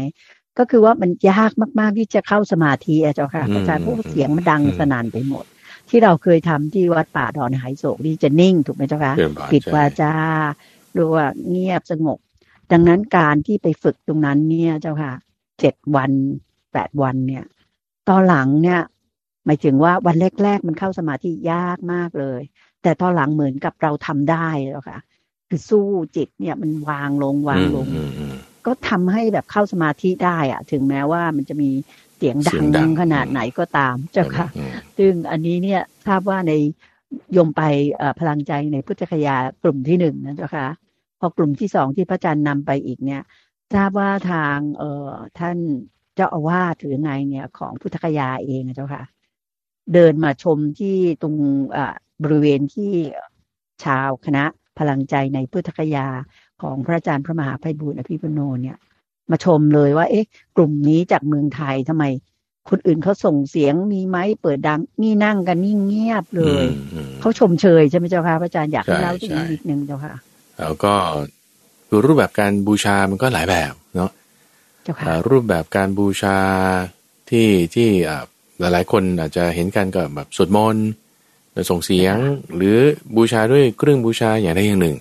[0.59, 5.45] ก็คือว่ามันยากมาก ๆ ที่จะเข้าสมาธิอะเจ้าค่ะอาจารย์เพราะว่าเสียงมันดังสนั่นไปหมด
[5.89, 10.13] ที่เราเคยทำที่วัดป่าดอนหายโศกนี่จะนิ่งถูกไหมเจ้าคะเชิญบานปิดใช่วาจา
[10.95, 12.19] หรือว่าเงียบสงบ
[12.73, 15.13] ดังนั้นการที่ไปฝึกตรงนั้นเนี่ยเจ้าค่ะ
[15.61, 16.11] เจ็ดวัน
[16.73, 17.45] แปดวันเนี่ย
[18.09, 18.81] ตอนหลังเนี่ย
[19.47, 22.41] หมายถึงว่าวันแรก ๆ มันเข้าสมาธิยากมากเลย
[22.83, 24.99] แต่ตอนหลังเหมือนกับเราทำได้แล้วค่ะ
[25.49, 25.87] คือสู้
[26.17, 28.37] จิตเนี่ยมันวางลงวางลงอืมอืม
[28.67, 31.71] ก็ทำให้แบบเข้าสมาธิได้อะถึงแม้ว่ามันจะมี
[32.17, 36.53] เสียงดัเสีงยงดังขนาดไหนก็ตามเจ้าค่ะอืมซึ่งอันนี้เนี่ยทราบว่าใน
[37.33, 37.62] โยมไป
[37.97, 40.67] เอ่อพลังใจในพุทธคยากลุ่มที่หนึ่งนะเจ้าค่ะ
[41.21, 43.23] พอกลุ่มที่สองที่พระอาจารย์นำไปอีกเนี่ย
[43.75, 45.59] ทราบว่าทางเอ่อท่าน
[46.14, 49.03] เจ้าอาวาสหรือไงเนี่ยของพุทธคยาเองนะเจ้าค่ะ
[49.94, 51.35] เดินมาชมที่ตรง
[51.77, 52.92] อ่าบริเวณที่
[53.85, 54.44] ชาวคณะ
[54.79, 56.07] พลังใจในพุทธคยา
[56.62, 58.77] ของพระอาจารย์พระมหาไพบูลย์อภิปุโนเนี่ย
[59.31, 62.05] มาชมเลยว่า เอ๊ะ กลุ่มนี้จากเมืองไทยทำไม
[62.70, 70.14] คนอื่นเขาส่งเสียงมีไหมเปิดดังนี่นั่งกันนี่เงียบเลยอืมอืมเขาชมเชยใช่ไหมเจ้าค่ะพระอาจารย์อยากให้ใช่เล่าตรงนี้ใช่นิดนึงเจ้าค่ะ
[70.61, 70.92] แล้วก็
[72.07, 73.72] รูปแบบการบูชามันก็หลายแบบ
[75.29, 76.38] รูปแบบการบูชา
[77.31, 78.25] ที่ที่อ่า
[78.61, 80.87] หลายๆ คนอาจจะเห็นกันก็แบบสวดมนต์
[81.71, 82.16] ส่งเสียง
[82.55, 82.77] หรือ
[83.16, 84.97] บูชาด้วยเครื่องบูชาอย่างใดอย่างหนึ่ง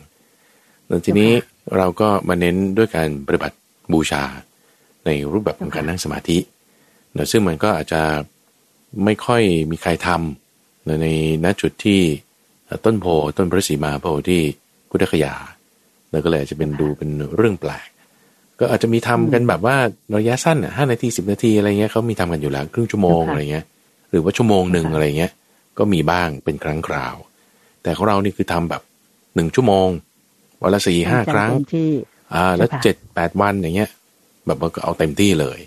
[0.87, 1.31] แล้วทีนี้
[1.77, 3.57] เราก็มาเน้นด้วยการปฏิบัติ
[3.93, 4.23] บูชา
[5.05, 6.37] ในรูปแบบของการนั่งสมาธิ
[7.13, 8.01] เนอะซึ่งมันก็อาจจะ
[9.03, 9.41] ไม่ค่อย
[9.71, 11.07] มีใครทำเนอะใน
[11.43, 11.99] ณจุดที่
[12.85, 13.05] ต้นโพ
[13.37, 14.41] ต้นพระศรีมาโพธิ์ที่
[14.89, 15.33] พุทธคยา
[16.11, 17.89] แล้วก็เลยอาจจะเป็นดูเป็นเรื่องแปลก
[18.61, 19.75] ก็อาจจะมีทำกันแบบว่า
[20.15, 23.65] ระยะสั้นอะห้านาทีสิบนาทีอะไรเงี้ยเขามีทำกันอยู่แล้วครึ่งชั่วโมงค่ะอะไรเงี้ย
[24.09, 25.31] หรือว่าชั่วโมงหนึ่งค่ะอะไรเงี้ย
[25.77, 27.15] ก็มีบ้างเป็นครั้งคราว
[27.83, 28.81] แต่ของเรานี่คือทำแบบ
[29.35, 29.87] หนึ่งชั่วโมง
[30.61, 31.91] วันละสี่ห้าครั้งเต็มที่
[32.33, 33.89] อ่า แล้วเจ้าค่ะเจ็ดแปดวันอย่างเงี้ย
[34.45, 35.59] แบบว่าก็เอาเต็มที่เลย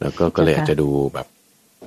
[0.00, 1.26] แล้วก็ก็เลยอาจจะดูแบบ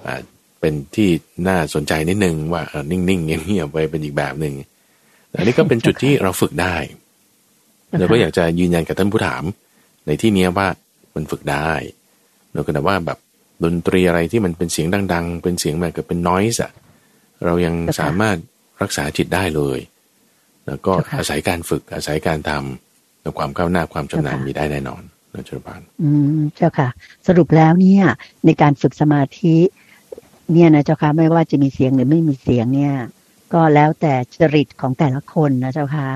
[0.05, 0.21] อ่า
[0.59, 1.09] เป็นที่
[1.47, 4.53] น่าสนใจนิดนึงว่าเออนิ่งๆเงียบๆไปเป็นอีกแบบหนึ่ง
[5.29, 6.75] แต่อันนี้ก็เป็นจุดที่เราฝึกได้
[7.99, 9.43] เราก็อยากจะยืนยันกับท่านผู้ถาม
[10.05, 10.67] ในที่เนี้ยว่า
[11.15, 11.71] มันฝึกได้
[12.53, 13.17] เราก็แต่ว่าแบบ
[13.63, 16.71] ดนตรีอะไรที่มันเป็นเสียงดัง ๆ เป็นเสียงแบบกับเป็นน้อยส์อะ
[17.45, 18.37] เรายังเจ้าค่ะสามารถ
[18.81, 19.79] รักษาจิตได้เลย
[20.67, 25.01] แล้วก็เจ้าค่ะอาศัยการฝึกอาศัยการทำและความก้าวหน้าความชำนาญเจ้าค่ะมีได้แน่นอน
[25.33, 26.89] นะจุลปานอืมเจ้าค่ะ
[27.27, 28.03] สรุปแล้วเนี่ย
[28.45, 29.55] ในการฝึกสมาธิ
[30.53, 32.95] เนี่ยนะเจ้าค่ะไม่ว่าจะมีเสียงหรือไม่มีเสียงเนี่ย
[33.53, 36.07] ก็แล้วแต่จริตของแต่ละคนนะเจ้าค่ะ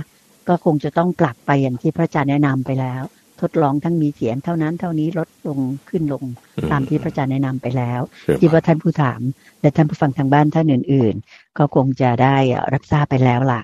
[0.48, 3.02] ก็คงจะต้องปรับไปอย่างที่พระอาจารย์แนะนำไปแล้ว
[3.42, 6.24] ทดลองทั้งมีเสียงเท่านั้นเท่านี้ลดลงขึ้นลง
[6.58, 9.22] อืมตามที่พระอาจารย์แนะนำไปแล้วเชิญคิดปาว่านท่านผู้ถาม
[9.62, 12.38] และท่านผู้ฟังทางบ้านท่านอื่น ๆ ก็คงจะได้
[12.74, 13.62] รับทราบไปแล้วล่ะ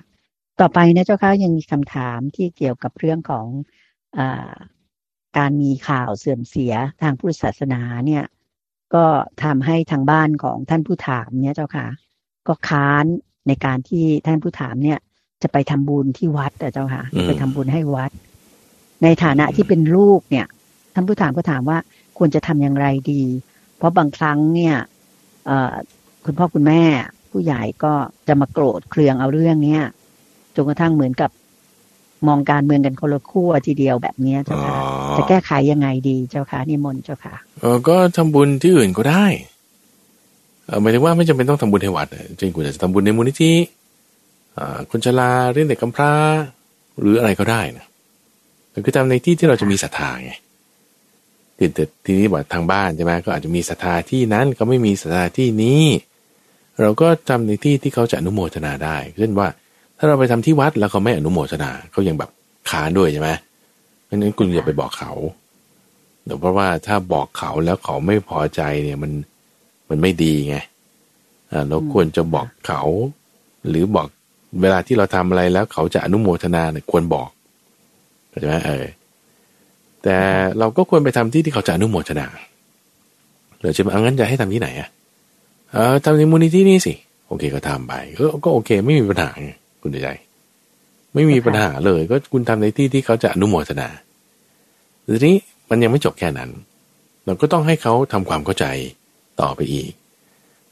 [0.60, 3.46] ต่อไปนะเจ้าค่ะยังมีคำถามที่เกี่ยวกับเรื่องของ
[4.18, 4.54] อา
[5.38, 8.24] การมีข่าวเสื่อมเสียทางพุทธศาสนาเนี่ย
[8.94, 9.04] ก็
[9.44, 11.86] ทำให้ทางบ้านของท่านผู้ถามเนี่ยเจ้าค่ะ
[12.48, 13.04] ก็ค้าน
[13.48, 14.98] ในการที่ท่านผู้ถามเนี่ย
[15.42, 18.10] จะไปทำบุญที่วัดแต่เจ้าค่ะอืมไปทำบุญให้วัด
[19.02, 20.46] ในฐานะที่เป็นลูกเนี่ย
[20.94, 21.78] ท่านผู้ถามก็ถามว่า
[22.18, 23.22] ควรจะทำอย่างไรดี
[23.76, 24.74] เพราะบางครั้งเนี่ย
[25.46, 25.74] เอ่อ
[26.24, 26.82] คุณพ่อคุณแม่
[27.30, 27.92] ผู้ใหญ่ก็
[28.28, 29.82] จะมาโกรธเคืองเอาเรื่องเนี้ย
[30.54, 31.30] จนกระทั่งเหมือนกับ
[32.26, 34.74] มองการเมืองกันคนละขั้วทีเดียวแบบเนี้ยเจ้าอ๋อค่ะ
[35.16, 39.26] จะแก้ไขยังไงดีเจ้าค่ะนิมนต์เจ้าค่ะเออก็ทำบุญที่อื่นก็ได้
[40.66, 43.52] เออหมายถึงว่าไม่จำเป็นต้องทำบุญให้วัดอะจริงคุณอาจจะทำบุญในมูลนิธิ
[44.58, 46.12] อ่าคนชราเรื่องเด็กกำพร้า
[46.98, 47.95] หรืออะไรก็ได้นะแต่
[48.84, 50.32] คือทำในที่ที่เราจะมีศรัทธาไง
[51.56, 55.82] แต่แต่ทีนี้บอกทางบ้านใช่ไหมก็อาจจะมีศรัทธาที่นั้นก็ไม่มีศรัทธาที่นี้
[56.80, 59.48] เราก็ทำในที่ที่เขาจะอนุโมทนาได้เช่นว่า
[59.98, 62.30] ถ้าเราไปทำที่วัดแล้วเขาไม่อนุโมทนาเขายังแบบ
[62.70, 63.30] ค้านด้วยใช่ไหม
[64.04, 65.12] เพราะฉะนั้นคุณอย่าไปบอกเขา
[66.24, 69.12] เดี๋ยวเพราะว่าถ้าบอกเขาแล้วเขาไม่พอใจเนี่ยมัน
[69.88, 70.56] มันไม่ดีไง
[71.52, 72.82] อ่าเราควรจะบอกเขา
[73.68, 74.08] หรือบอก
[74.60, 77.28] เวลาที่เราทำอะไรแล้วเขาจะอนุโมทนาเนี่ยควรบอก
[78.40, 78.86] ใจไหมเออ
[80.02, 80.16] แต่
[80.58, 82.26] เราก็ควรไปทำที่ที่เขาจะอนุโมทนา
[83.58, 84.88] หรือจะเอางั้นจะให้ทำที่ไหนอะ
[85.72, 86.94] เออทำในมูลนิธินี่สิ
[87.28, 89.50] โอเคก็ทำไปก็ก็โอเค ไม่มีปัญหาไง
[89.82, 90.08] คุณใจ
[91.14, 93.88] ไม่มีปัญหาเลย ก็คุณทำในที่ที่เขาจะอนุโมทนา
[95.06, 95.36] ทีนี้
[95.70, 96.50] มันยังไม่จบแค่นั้น
[97.24, 98.66] เราก็ต้องให้เขาทำความเข้าใจ
[99.40, 99.92] ต่อไปอีก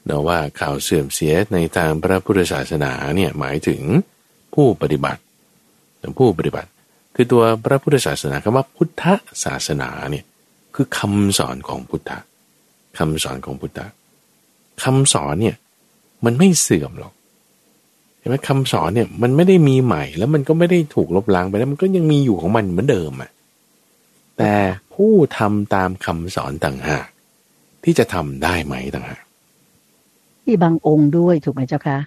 [0.05, 3.81] เนาะว่าข่าวเสื่อมเสียในทางพระพุทธศาสนาเนี่ยหมายถึง
[4.53, 5.21] ผู้ปฏิบัติ
[6.19, 6.69] ผู้ปฏิบัติ
[7.15, 9.03] คือตัวพระพุทธศาสนาคำว่าพุทธ
[9.43, 10.25] ศาสนาเนี่ย
[10.75, 12.17] คือคำสอนของพุทธะ
[12.97, 13.85] คำสอนของพุทธะ
[14.83, 15.55] คำสอนเนี่ย
[16.25, 17.13] มันไม่เสื่อมหรอก
[18.19, 23.31] เห็นไหมคำสอนเนี่ยมันไม่ได้มีใหม่ แล้วมันก็ไม่ได้ถูกลบล้างไปแล้วมันก็ยังมีอยู่ของมันเหมือนเดิมอะ
[24.37, 24.53] แต่
[24.93, 27.07] ผู้ทำตามคำสอนต่างหาก
[27.83, 29.23] ที่จะทำได้ไหมต่างหาก
[30.43, 31.97] ที่บางองค์ด้วยถูกไหมเจ้าค่ะ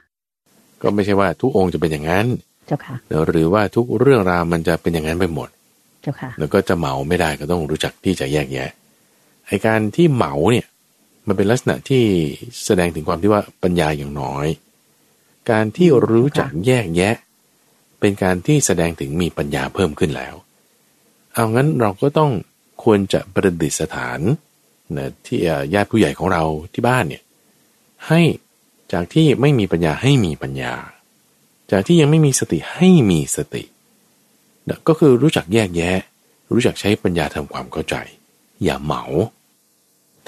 [0.83, 2.27] ก็ไม่ใช่ว่าทุกองค์จะเป็นอย่างนั้น
[2.69, 2.97] เจ้าค่ะ
[3.29, 5.49] หรือว่าทุกเรื่องราวมันจะเป็นอย่างนั้นไปหมด
[6.03, 8.71] เจ้าค่ะ แล้วก็จะเหมาไม่ได้ก็ต้องรู้จักที่จะแยกแยะ
[9.47, 10.67] ไอการที่เหมาเนี่ย
[11.27, 12.05] มันเป็นลักษณะที่
[12.65, 14.47] แสดงถึงความที่ว่าปัญญาอย่างน้อย
[15.51, 17.15] การที่รู้จักแยกแยะ
[18.01, 20.35] เป็นการที่แสดงถึงมีปัญญาเพิ่มขึ้นแล้ว
[21.35, 22.31] เอางั้นเราก็ต้อง
[22.83, 24.21] ควรจะประดิษฐาน
[24.97, 25.39] นะที่
[25.75, 27.23] ญาติผู้ใหญ่ของเราที่บ้านเนี่ย
[28.09, 28.21] ให้
[28.93, 30.75] จากที่ไม่มีปัญญาให้มีปัญญา
[31.71, 33.63] จากที่ยังไม่มีสติให้มีสติ
[34.69, 35.99] นะก็คือรู้จักแยกแยะ
[36.55, 37.95] รู้จักใช้ปัญญาทำความเข้าใจ
[38.65, 39.03] อย่าเหมา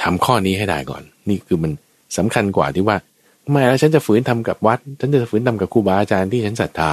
[0.02, 1.72] ทำข้อนี้ให้ได้ก่อน นี่คือมัน
[2.16, 2.96] สำคัญกว่าที่ว่า
[3.50, 6.92] ไม่แล้วฉันจะฝืนทำกับวัด ฉันจะฝืนทำกับครูบาอาจารย์ที่ฉันศรัทธา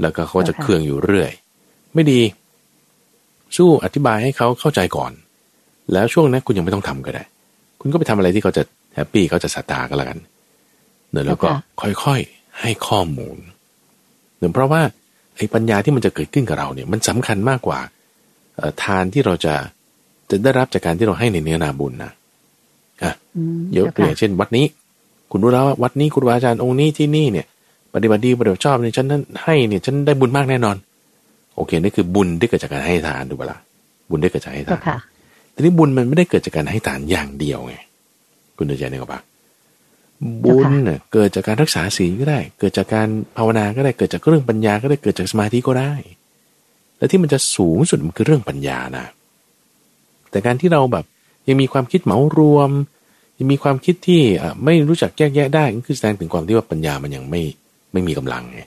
[0.00, 1.30] แล้วก็เขาจะเคืองอยู่เรื่อย
[1.94, 2.20] ไม่ดี
[3.56, 5.12] สู้อธิบายให้เขาเข้าใจก่อน
[5.92, 7.24] แล้วช่วงนั้นคุณยังไม่ต้องทำก็ได้
[7.80, 8.62] คุณก็ไปทำอะไรที่เขาจะ
[8.94, 10.18] happy เขาจะศรัทธาก็แล้วกัน
[11.12, 11.48] เดี๋ยวแล้วก็
[11.80, 13.38] ค่อยๆ ให้ข้อมูล
[14.38, 14.82] เนื่องเพราะว่า
[15.36, 17.78] ไอ้ปัญญาที่มันจะเกิดขึ้นกับเราเนี่ยมันสำคัญมากกว่า
[18.82, 19.54] ทานที่เราจะ
[20.30, 22.12] จะได้รับจากการที่เราให้ในเนื้อนาบุญนะ
[23.02, 23.12] อะ
[23.76, 24.66] ยกตัวอย่างเช่น วัดนี้
[25.30, 27.46] คุณรู้แล้วว่าวัดนี้ครูบาอาจารย์องค์นี้ที่นี่เนี่ย
[27.94, 30.76] ปฏิบัติดีปฏิบัติชอบเนี่ยฉันนั้นให้เนี่ยฉันได้บุญมากแน่นอน
[31.56, 33.58] โอเคนี่คือบุญที่เกิดจากการให้ทานถูกเปล่า
[34.10, 34.82] บุญได้เกิดจากให้ทาน
[35.54, 37.74] ทีนี้บุญมันไม่ได้เกิดจากการให้ทานอย่างเดียวไง
[38.56, 39.20] คุณดูใจเนี่ยปะ
[40.44, 45.94] บุญเนี่ยเกิดจากการรักษาศีลก็ได้ เกิดจากการภาวนาก็ได้เกิดจากเรื่องปัญญาก็ได้เกิดจากสมาธิก็ได้
[46.98, 49.06] และที่มันจะสูงสุดมันคือเรื่องปัญญานะ
[50.30, 51.04] แต่การที่เราแบบ
[51.48, 52.70] ยังมีความคิดเหมารวม
[53.38, 54.22] ยังมีความคิดที่
[54.64, 57.42] ไม่รู้จักแยกแยะได้ก็คือแสดงถึงความที่ว่าปัญญามันยังไม่
[57.92, 58.60] ไม่มีกำลังไง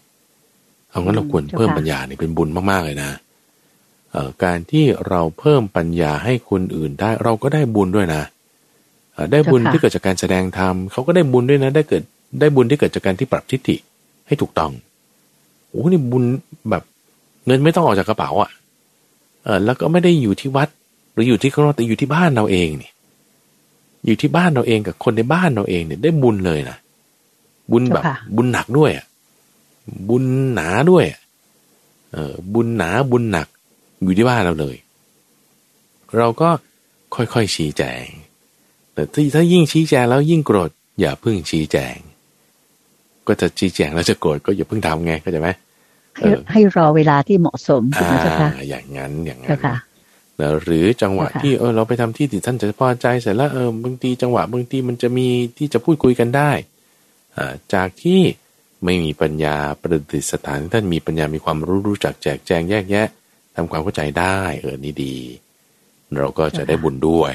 [0.89, 3.12] เอางั้นเราควรเพิ่มปัญญาเนี่ยเป็นบุญมากๆเลยนะ
[4.12, 8.24] เอ่อการที่เราเพิ่มปัญญาให้คนอื่นได้ เราก็ได้บุญด้วยนะ
[9.32, 12.04] ได้บุญที่เกิดจากการแสดงธรรมเขาก็ได้บุญด้วยนะ ได้เกิด
[12.39, 13.76] ได้บุญที่เกิดจากการที่ปรับทิฏฐิ
[14.28, 14.71] ให้ถูกต้อง
[15.69, 16.23] โอ้นี่บุญ
[16.69, 16.84] แบบ
[17.45, 18.52] เงินไม่ต้องออกจากกระเป๋าอะ
[19.43, 20.69] เออแล้วก็ไม่ได้อยู่ที่วัด
[21.13, 22.91] หรืออยู่ที่ข้างนอกแต่อยู่ที่บ้านเราเองนี่
[24.06, 26.78] อยู่ที่บ้านเราเองกับคนในบ้านเราเองเนี่ย ได้บุญเลยนะ
[27.71, 28.04] บุญแบบ
[28.36, 29.06] บุญหนักด้วยอะ
[30.10, 30.23] บุญ
[30.54, 31.06] หนาด้วย
[32.13, 33.47] เออบุญหนาบุญหนัก
[34.04, 34.76] อยู่ที่บ้านเราเลย
[36.17, 36.49] เราก็
[37.15, 38.06] ค่อยๆชี้แจง
[38.94, 39.04] แต่
[39.36, 40.70] ถ้ายิ่งชี้แจงแล้วยิ่งโกรธ
[41.02, 41.96] อย่าเพิ่งชี้แจง
[43.28, 45.50] ก็จะชี้แจงแล้วจะโกรธก็อย่าเพิ่งทำไงเข้าใจไหม
[46.16, 49.60] ให้ให้รอเวลาที่เหมาะสมถูกไหมคะอย่างนั้นอย่างนั้น
[50.64, 55.28] หรือจังหวะที่เออเราไปทำที่ที่ท่านจะพอใจเสร็จแล้วเออบางทีจังหวะบางทีมันจะมี
[55.58, 56.52] ที่จะพูดคุยกันได้
[57.38, 58.22] อ่าจากที่
[58.86, 63.08] ไม่มีปัญญาประดิษฐานท่านมีปัญญามีความรู้รู้จักแจกแจงแยกแยะ
[63.56, 65.16] ทำความเข้าใจได้ เออนี่ดี
[66.18, 67.34] เราก็จะได้บุญด้วย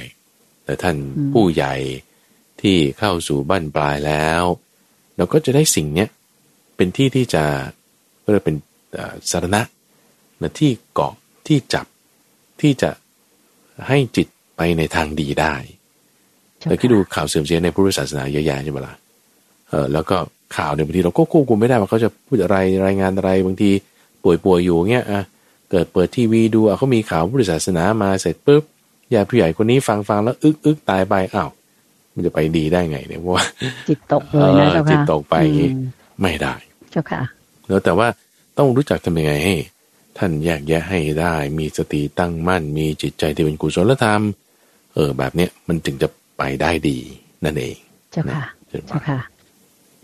[0.69, 0.97] แต่ท่าน
[1.33, 1.75] ผู้ใหญ่
[2.61, 4.43] ที่เข้าสู่บ้านปลายแล้ว
[5.17, 6.09] เราก็จะได้สิ่งเนี้ย
[6.77, 7.45] เป็นที่ที่จะ
[8.23, 8.57] เรียกเป็น
[9.31, 9.63] สารณะ
[10.43, 11.15] นะที่เกาะ
[11.47, 11.87] ที่จับ
[12.61, 12.91] ที่จะ
[13.89, 14.27] ให้จิต
[14.57, 15.55] ไปในทางดีได้
[16.61, 18.95] แต่ที่ดูข่าวเสื่อมเสียในพุทธศาสนาเยอะแยะใช่ไหมล่ะ
[19.69, 20.17] เออแล้วก็
[20.57, 23.71] ข่าวเนี่ยบางทีเราก็ควบคุมไม่ได้ว่าเขาจะพูดอะไรรายงานอะไรบางที
[24.23, 25.23] ป่วยๆอยู่เงี้ยอะ
[25.71, 28.63] เกิดเปิดทีวีดูอะเขามีข่าวพุทธศาสนามาเสร็จปุ๊บ
[29.15, 31.51] ญาติผู้ใหญ่คนนี้ฟังฟังแล้วอึกอึกตายไปอ้าว
[32.15, 33.45] มันจะไปดีได้ไงเนี่ยเพราะว่า
[33.89, 35.85] จิตตกเลยนะเจ้าค่ะจิตตกไปอย่างงี้อืม
[36.23, 36.55] ไม่ได้
[36.91, 37.23] เจ้าค่ะ
[37.69, 38.09] แล้วแต่ว่า
[38.59, 39.55] ต้องรู้จักทำยังไงให้
[40.19, 44.23] ท่านแยกแยะให้ได้ มีสติตั้งมั่น มีจิตใจที่เป็นกุศลธรรม
[44.95, 46.99] เออ แบบเนี้ยมันถึงจะไปได้ดี
[47.45, 47.77] นั่นเอง
[48.13, 49.21] เจ้าค่ะเช่นเจ้าค่ะ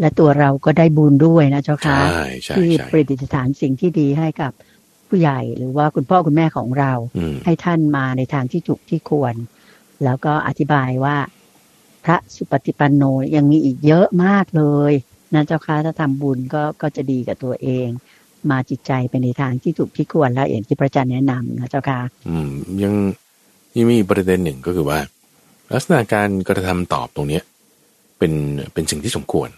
[0.01, 4.53] และตัวเราก็ได้บุญด้วยนะเจ้าค่ะใช่ใช่ที่ใช่ประดิษฐานสิ่งที่ดีให้กับ
[5.15, 9.35] ผู้ใหญ่หรือว่าคุณพ่อคุณแม่ของเราอืมให้ท่านมาในทางที่ถูกที่ควร
[10.05, 11.17] แล้วก็อธิบายว่า
[12.05, 13.03] พระสุปฏิปันโน
[13.37, 14.93] ยังมีอีกเยอะมากเลย
[15.35, 17.89] นะเจ้าค่ะถ้าทำบุญก็ก็จะดีกับตัวเอง
[18.51, 22.51] มาจิตใจไปในทางที่ถูกที่ควรแล้วอย่างที่พระอาจารย์แนะนำนะเจ้าค่ะอืม
[22.83, 22.95] ยัง
[23.77, 24.99] ยังมีประเด็นหนึ่งก็คือว่า
[25.73, 27.43] ลักษณะการกระทำตอบตรงเนี้ย
[28.19, 28.33] เป็น
[28.73, 29.49] เป็นสิ่งที่สมควร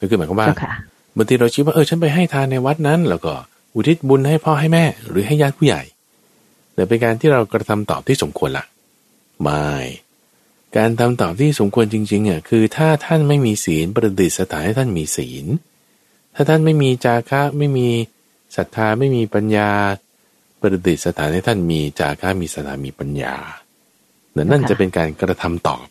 [0.00, 0.74] ก็คือหมายความว่าเจ้าค่ะ
[1.16, 3.32] บางทีเราคิดว่าเออฉันไปให้ทานในวัดนั้น แล้วก็
[3.78, 5.82] อุทิศบุญให้พ่อให้แม่ หรือให้ญาติผู้ใหญ่
[6.74, 8.64] แต่เป็นการที่เรากระทำตอบที่สมควรละ
[9.42, 9.66] ไม่
[10.76, 15.44] การทำตอบที่สมควรจริงๆอะคือถ้าท่านไม่มีศีลประดิษฐานให้ท่านมีศีล
[16.34, 17.88] ถ้าท่านไม่มีจาคะไม่มี
[18.56, 19.70] ศรัทธาไม่มีปัญญา
[20.60, 23.34] ประดิษฐานให้ท่านมีจาคะมีศรัทธามีปัญญา
[24.36, 25.86] นั่นนั่นจะเป็นการกระทำตอบ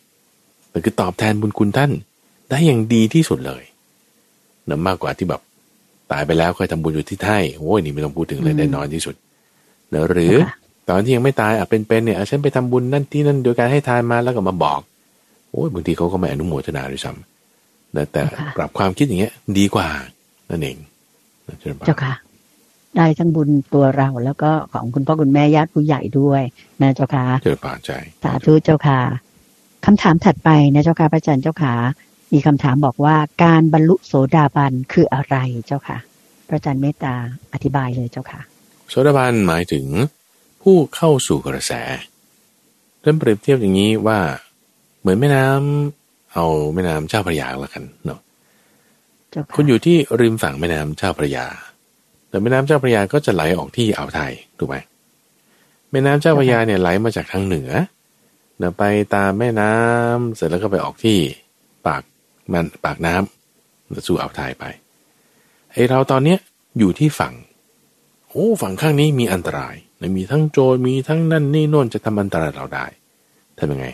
[0.70, 1.92] แต่คือตอบแทนบุญคุณท่าน
[2.48, 3.64] ได้อย่างดีที่สุดเลย
[4.68, 5.42] นะมากกว่าที่แบบ
[6.12, 9.14] ตายไปแล้วค่อยทำบุญอยู่ที่ไทยโอ้ยนี่ไม่ต้องพูดถึงเลยอืมได้น้อยที่สุด
[9.92, 10.56] นะหรือค่ะ
[10.90, 14.80] ตอนที่ยังไม่ตายอะเป็นๆเนี่ยอะฉันไปทำบุญนั่นที่นั่นโดยการให้ทานมาแล้วก็มาบอก
[15.50, 18.22] โอ้ยบางทีเขาก็ไม่อนุโมทนาด้วยซ้ำแต่แต่
[18.56, 19.88] ปรับความคิดอย่างเงี้ย ดีกว่า
[20.50, 20.76] นั่นเอง
[21.46, 22.14] นะเชิญปาเจ้าค่ะ
[22.96, 26.42] ได้ทั้งบุญตัวเราแล้วก็ของคุณพ่อคุณแม่ญาติผู้ใหญ่ด้วย
[26.82, 27.90] นะเจ้าค่ะเชิญปานใจ
[28.24, 29.00] สาธุเจ้าค่ะ
[29.84, 31.74] คำถามถัดไปนะเจ้าค่ะพระอาจารย์เจ้าค่ะ
[32.32, 35.36] มีคำถามบอกว่าการบรรลุโสดาบันคืออะไร
[35.66, 35.98] เจ้าค่ะ
[36.48, 37.14] พระอาจารย์เมตตา
[37.52, 38.40] อธิบายเลยเจ้าค่ะ
[38.88, 39.86] โสดาบันหมายถึง
[40.62, 41.72] ผู้เข้าสู่กระแส
[43.02, 44.18] ท่านเปรียบเทียบอย่างนี้ว่า
[45.00, 48.20] เหมือนแม่น้ำเอาแม่น้ำเจ้าพระยาละกันเนาะ
[49.30, 51.46] เจ้าค่ะคุณอยู่ที่ริมฝั่งแม่น้ำเจ้าพระยา
[52.28, 54.76] แต่แม่น้ำเจ้าพระยาก็จะไหลออกที่อ่าวไทยถูกไหม
[55.90, 57.70] แม่น้ำเจ้าพระยาเนี่ยไหลมาจากทางเหนือ
[58.58, 61.47] เนะไปตามแม่น้ำเสร็จแล้วก็ไปออกที่ปาก
[62.52, 64.64] มันปากน้ำแล้วสู่อ่าวไทยไป
[65.72, 66.38] ไอเราตอนเนี้ย
[66.78, 67.34] อยู่ที่ฝั่ง
[68.28, 69.74] โอ้ฝั่งข้างนี้มีอันตราย
[70.16, 72.86] มีทั้งโจรมีทั้งนั่นนี่โน่นจะทำอันตรายเราได้
[73.58, 73.86] ทำยังไง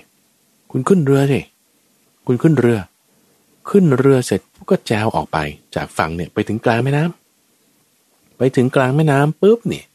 [0.70, 1.40] คุณขึ้นเรือสิ
[2.26, 2.78] คุณขึ้นเรือ
[3.68, 4.40] ขึ้นเรือเสร็จ
[4.70, 5.38] ก็แจวออกไป
[5.74, 9.86] จากฝั่งเนี่ยไปถึงกลางแม่น้ำไปถึงกลางแม่น้ำปุ๊บเนี่ย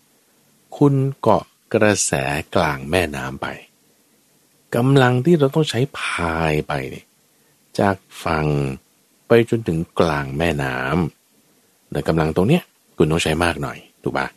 [0.78, 1.44] คุณเกาะ
[1.74, 2.12] กระแส
[2.56, 3.48] กลางแม่น้ำไป
[4.76, 7.06] กำลังที่เราต้องใช้พายไปเนี่ย
[7.80, 8.46] จากฝั่ง
[9.28, 12.64] ไปจนถึงกลางแม่น้ำแต่กำลังตรงเนี้ย
[12.98, 14.28] คุณต้องใช้มากหน่อยถูกปะ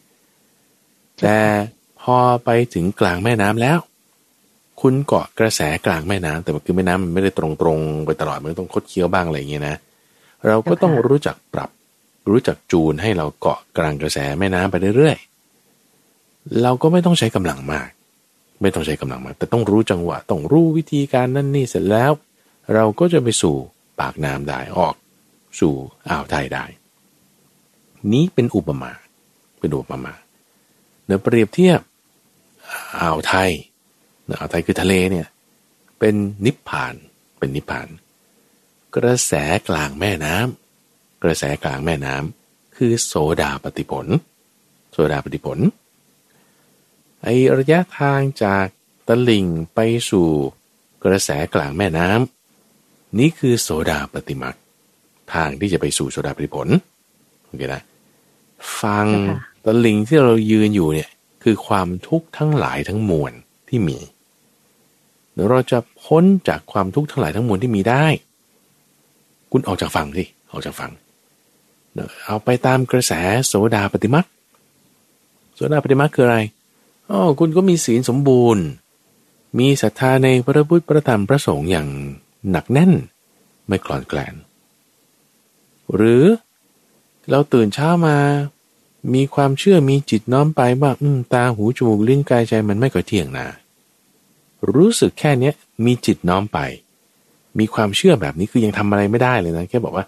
[1.23, 1.39] แต่
[2.03, 3.79] พอไปถึงกลางแม่น้ำแล้ว
[4.81, 9.77] คุณเกาะกระแสกลางแม่น้ำแต่คือแม่น้ำมันไม่ได้ตรงๆไปตลอดมันต้องคดเคี้ยวบ้างอะไรอย่างเงี้ยนะ
[10.47, 11.71] เราก็ต้องรู้จักปรับ
[12.31, 17.89] รู้จักจูนให้เราเกาะกลางกระแสแม่น้ำไปเรื่อยๆเราก็ไม่ต้องใช้กำลังมาก
[18.63, 22.13] ไม่ต้องใช้กำลังมาก แต่ต้องรู้จังหวะต้องรู้วิธีการนั่นนี่เสร็จแล้ว
[22.75, 23.57] เราก็จะไปสู่
[24.01, 24.95] ปากน้ำได้ออก
[25.61, 25.75] สู่
[26.09, 26.65] อ่าวไทยได้
[28.13, 28.93] นี้เป็นอุปมา
[29.61, 30.15] เป็นอุปมา
[31.07, 31.81] เดี๋ยวเปรียบเทียบ
[33.01, 33.51] อ่าวไทย
[34.39, 35.27] อ่าวไทยคือทะเลเนี่ย
[35.99, 36.95] เป็นนิพพาน
[37.39, 37.89] เป็นนิพพาน
[38.97, 39.33] กระแส
[39.69, 44.07] กลางแม่น้ำกระแสกลางแม่น้ำคือโสดาปฏิผล
[44.93, 45.59] โสดาปฏิผล
[47.23, 48.67] ไอระยะทางจาก
[49.09, 49.79] ตะลิ่งไป
[50.11, 50.29] สู่
[51.05, 52.42] กระแสกลางแม่น้ำ
[53.19, 54.57] นี่คือโสดาปฏิมัก
[55.35, 56.69] ทางที่จะไปสู่โสดาปฏิผล
[57.47, 57.83] โอเคนะ
[58.81, 61.11] ฟังค่ะตะลิ่งที่เรายืนอยู่เนี่ย
[61.43, 63.33] คือความทุกข์ทั้งหลายทั้งมวล
[63.69, 63.99] ที่มี
[65.33, 68.05] เดี๋ยวเราจะพ้นจากความทุกข์ทั้งหลายทั้งมวลที่มีได้
[69.53, 70.93] คุณออกจากฝั่งสิออกจากฝั่ง
[71.95, 73.13] เดี๋ยวเอาไปตามกระแส
[73.47, 74.27] โสดาปฏิมัก
[75.55, 76.39] โสดาปฏิมักคืออะไร
[77.11, 78.65] อ๋อคุณก็มีศีลสมบูรณ์
[79.59, 81.89] มีศรัทธาในพระพุทธพระธรรมพระสงฆ์อย่าง
[82.51, 82.93] หนักแน่น
[83.69, 84.35] ไม่คลอนแคลน
[85.95, 86.25] หรือ
[87.31, 88.17] เราตื่นเช้ามา
[89.15, 93.47] มีความเชื่อมีจิตน้อมไปว่าอืมตาหูจมูกลิ้นกายใจมันไม่ก่อเที่ยงนะ
[94.75, 96.59] รู้สึกแค่เนี้ยมีจิตน้อมไป
[97.59, 100.05] มีความเชื่อแบบนี้คือยังทำอะไรไม่ได้เลยนะ แค่บอกว่า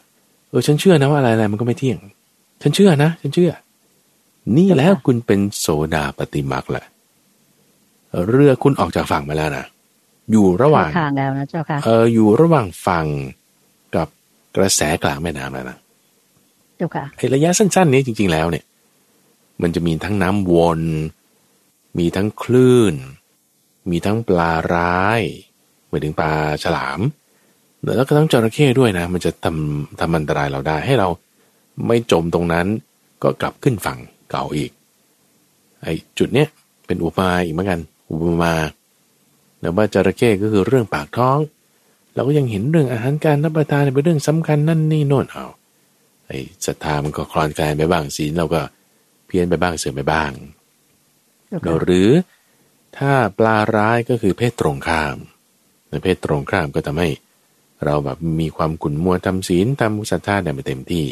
[0.49, 1.99] เออฉันเชื่อนะว่าอะไรอะไรมันก็ไม่เที่ยง
[2.62, 3.51] ฉันเชื่อนะ ฉันเชื่อ
[4.57, 6.85] นี่แล้วคุณเป็นโสดาปฏิมักแหละ
[8.28, 9.64] เรือคุณออกจากฝั่งมาแล้วนะ
[10.31, 13.07] อยู่ระหว่างทางแล้วนะเจ้าค่ะเอออยู่ระหว่างฝั่ง
[13.95, 14.09] กับ
[14.57, 15.79] กระแสกลางแม่น้ำแล้วนะ
[16.77, 18.64] เจ้าค่ะไอ้ระยะสั้น ๆ นี้จริง ๆ แล้วเนี่ย
[19.62, 20.81] มันจะมีทั้งน้ำวน
[21.99, 22.95] มีทั้งคลื่น
[23.91, 25.20] มีทั้งปลาร้าย
[25.89, 26.33] หมายถึงปลา
[26.64, 27.01] ฉลาม
[27.97, 31.09] แล้วก็ทั้งจระเข้ด้วยนะ มันจะทำทำอันตรายเราได้ ให้เรา
[31.87, 32.66] ไม่จมตรงนั้น
[33.22, 33.99] ก็กลับขึ้นฝั่ง
[34.31, 34.70] เก่าอีก
[35.83, 36.49] ไอ้จุดเนี้ย
[36.87, 38.53] เป็นอุปมาอีกเหมือนกัน อุปมา
[39.65, 41.39] แต่ว่าจระเข้ก็คือเรื่องปากท้อง
[42.15, 45.47] เราก็ยังเห็นเรื่องอาหารการรับประทานเป็นเรื่องสำคัญนั่นนี่โน่นเอา
[46.27, 48.62] ไอ้ศรัทธามันก็คลอนกลายไปบ้างศีลเราก็
[49.27, 50.31] เพี้ยนไปบ้างเสื่อมไปบ้าง
[51.83, 52.11] หรือ
[52.99, 55.17] ถ้าปลาร้ายก็คือเพศตรงข้าม
[55.89, 57.09] ในเพศตรงข้ามก็ทำให้
[57.85, 61.07] เราแบบมีความขุ่นมัวทำศีลทำศรัทธาได้ไม่เต็มที่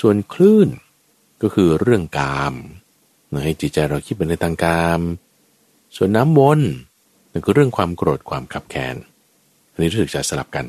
[0.00, 0.68] ส่วนคลื่น
[1.42, 2.54] ก็คือเรื่องกาม
[3.44, 5.00] ให้จิตใจเราคิดเป็นในทางกาม
[5.96, 6.60] ส่วนน้ำวน
[7.32, 8.94] นั่นคือเรื่องความโกรธความขับแค้น
[9.72, 10.64] อันนี้รู้สึกจะสลับกัน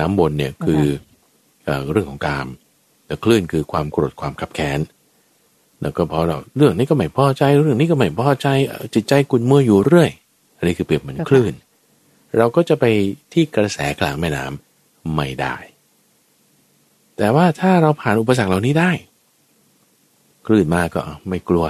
[0.00, 0.84] น้ำวนเนี่ยคือ
[1.90, 2.46] เรื่องของกาม
[3.06, 4.78] แต่คลื่นคือความโกรธความขับแค้น
[5.80, 8.48] แล้วก็พอเราเรื่องนี้ก็ไม่พอใจเรื่องนี้ก็ไม่พอใจ
[8.94, 10.10] จิตใจกุนมัวอยู่เรื่อย
[10.56, 11.52] อันนี้คือเปรียบเหมือนคลื่น
[12.38, 12.84] เราก็จะไป
[13.32, 15.56] ที่กระแสกลางแม่น้ำไม่ได้
[17.16, 18.90] แต่ว่าถ้าเราผ่านอุปสรรคเหล่านี้ได้
[20.46, 21.64] คลื่นมาก็ไม่กลัว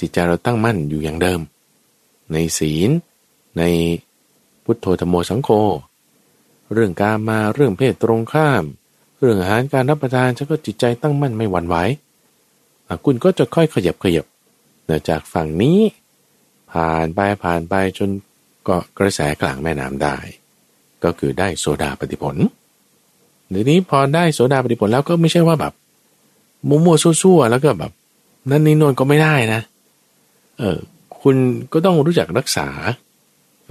[0.00, 1.40] จิตใจเราตั้งมั่นอยู่อย่างเดิม
[2.32, 2.90] ในศีล
[3.58, 3.62] ใน
[4.64, 5.50] พุทโธธรรมโมสังโฆ
[6.72, 8.64] เรื่องการมาเรื่องเพศตรงข้าม
[9.20, 11.76] เรื่องอาหารการรับประทานฉันก็จิตใจตั้งมั่นไม่หวั่นไหว
[13.04, 14.26] คุณก็จะค่อยขยับขยับ
[15.08, 15.78] จากฝั่งนี้
[16.72, 18.10] ผ่านไปผ่านไปจน
[18.68, 20.16] ก็กระแสกลางแม่น้ำได้
[21.04, 22.36] ก็คือได้โซดาปฏิผล
[23.54, 25.72] ทีนี้พอได้โซดาปฏิผลแล้วก็ไม่ใช่ว่าแบบ
[26.68, 27.92] มัวมัวซั่วๆแล้วก็แบบ
[28.50, 29.60] นั่นนี่โนนก็ไม่ได้นะ
[30.58, 30.78] เออ
[31.22, 31.36] คุณ
[31.72, 32.68] ก็ต้องรู้จักรักษา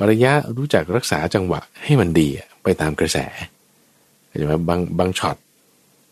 [0.10, 2.28] ระยะรู้จักรักษาจังหวะให้มันดี
[2.64, 3.18] ไปตามกระแส
[4.38, 5.38] ใช่ไหมบางบางช็อต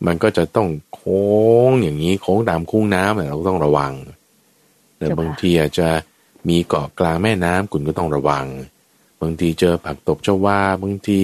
[0.06, 1.24] มันก็จะต้องโค้
[1.68, 3.92] งอย่างนี้โค้งตามคุ้งน้ำเราต้องระวัง
[4.96, 5.88] แต่บางทีอาจจะ
[6.48, 8.46] มีเกาะกลางแม่น้ำคุณก็ต้องระวัง
[9.20, 11.18] บางทีเจอผักตบชวาบางที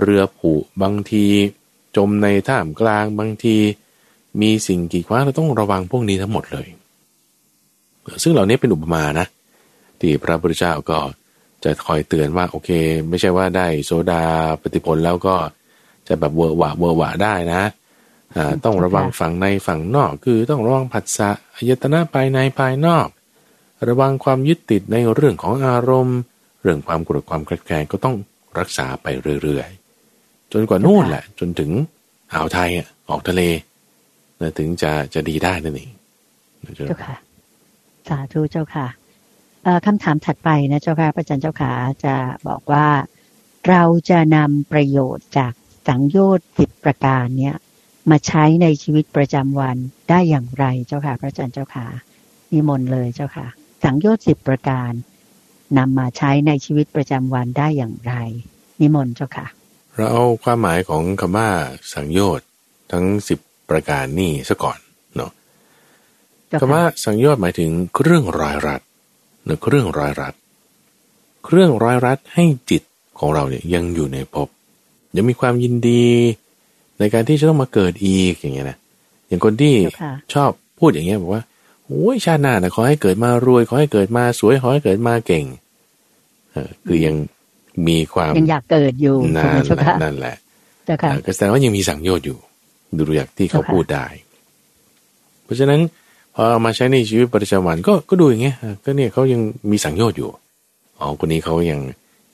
[0.00, 0.52] เรือผุ
[0.82, 1.26] บางที
[1.96, 3.56] จมในท่ามกลางบางที
[4.40, 6.68] มีสิ่งกีดขวางเราต้องระวังพวกนี้ทั้งหมดเลย
[8.22, 9.26] ซึ่งเหล่านี้เป็นอุปมานะ
[10.00, 10.98] ที่พระพุทธเจ้าก็
[11.64, 12.70] จะคอยเตือนว่าโอเค
[13.08, 14.22] ไม่ใช่ว่าได้โสดา
[14.62, 15.36] ปัตติผลแล้วก็
[16.08, 17.62] จะแบบเวอร์วะเวอร์วะได้นะ
[18.36, 23.08] อ่าต้องระวังฝั่งในฝั่งนอก คือต้องระวังผัสสะอายตนะภายในภายนอก
[23.88, 26.18] ระวังความยึดติดในเรื่องของอารมณ์
[26.62, 28.16] เรื่องความโกรธความแกรงก็ต้อง
[28.58, 29.06] รักษาไป
[29.42, 31.70] เรื่อยๆ จนกว่านู่นแหละ จนถึง
[32.32, 33.42] อ่าวไทยอะออกทะเล
[34.58, 35.90] ถึงจะจะดีได้นั่นเอง
[36.76, 37.16] เจ้าค่ะ
[38.08, 38.86] สาธุเจ้าค่ะ
[39.86, 41.72] คำถามถัดไปนะเจ้าค่ะพระอาจารย์เจ้าขา
[42.04, 42.14] จะ
[42.48, 42.86] บอกว่า
[43.68, 45.52] เราจะนำประโยชน์จาก
[45.88, 47.56] สังโยชน์สิบประการเนี้ย
[48.10, 49.76] มาใช้ในชีวิตประจำวัน
[50.08, 51.86] ได้อย่างไรเจ้าค่ะ พระอาจารย์เจ้าขา
[52.52, 53.46] นิมนต์เลยเจ้าค่ะ
[53.84, 54.92] สังโยชน์สิบประการ
[55.78, 58.14] นำมาใช้ในชีวิตประจำวันได้อย่างไร
[58.80, 59.46] นิมนต์เจ้าค่ะ
[59.96, 61.48] เราเอาความหมายของคำว่า
[61.94, 62.46] สังโยชน์
[62.92, 63.38] ทั้งสิบ
[63.72, 64.78] ประการนี่ซะก่อน
[65.16, 65.30] เนาะ
[66.60, 67.70] คำว่าสังโยชน์หมายถึง
[68.02, 68.80] เรื่องรอยรัด
[69.44, 70.34] หรือเครื่องร้อยรัด
[71.44, 72.82] เครื่องร้อยรัดให้จิต
[73.18, 74.48] ของเราเนี่ยยังอยู่ในภพ
[75.16, 76.06] ยังมีความยินดี
[76.98, 78.76] ในการที่จะต้องมาเกิดอีกอย่างเงี้ยนะ
[79.28, 79.74] อย่างคนที่
[80.34, 81.42] ชอบพูดอย่างเงี้ยบอกว่า
[81.86, 85.44] โอ้ยชาติหน้านะขอให้เกิดมารวยขอให้เกิดมาสวยขอให้เกิดมาเก่ง
[86.52, 87.14] เออคือยัง
[87.88, 90.36] มีความยังอยากเกิดอยู่นั่นแหละนั่นแหละ
[91.26, 92.38] ก็แสดงว่ายังมีสังโยชน์อยู่
[92.96, 94.06] ดูอยากที่เขาพูดได้
[95.44, 95.80] เพราะฉะนั้น
[96.34, 99.40] พอเอามาใช้ในชีวิตประจำวันก็ก็ดูอย่างเงี้ยก็เนี่ยเขายัง
[99.70, 100.30] มีสังโยชน์อยู่
[100.98, 101.80] อ๋อคนนี้เขายัง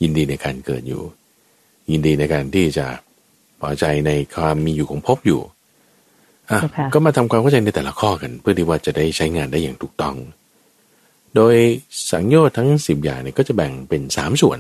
[0.03, 1.03] ยินดีในการเกิดอยู่
[1.91, 2.87] ยินดีในการที่จะ
[3.61, 5.41] พอใจในความมีอยู่ของภพอยู่
[6.51, 6.59] อะ
[6.93, 10.17] ก็มาทำความเข้าใจในแต่ละข้อกัน เพื่อที่ว่าจะได้ใช้งานได้อย่างถูกต้อง
[11.37, 11.55] โดย
[12.11, 14.59] สังโยชน์ทั้งสิบอย่างเนี่ยก็จะแบ่งเป็นสามส่วน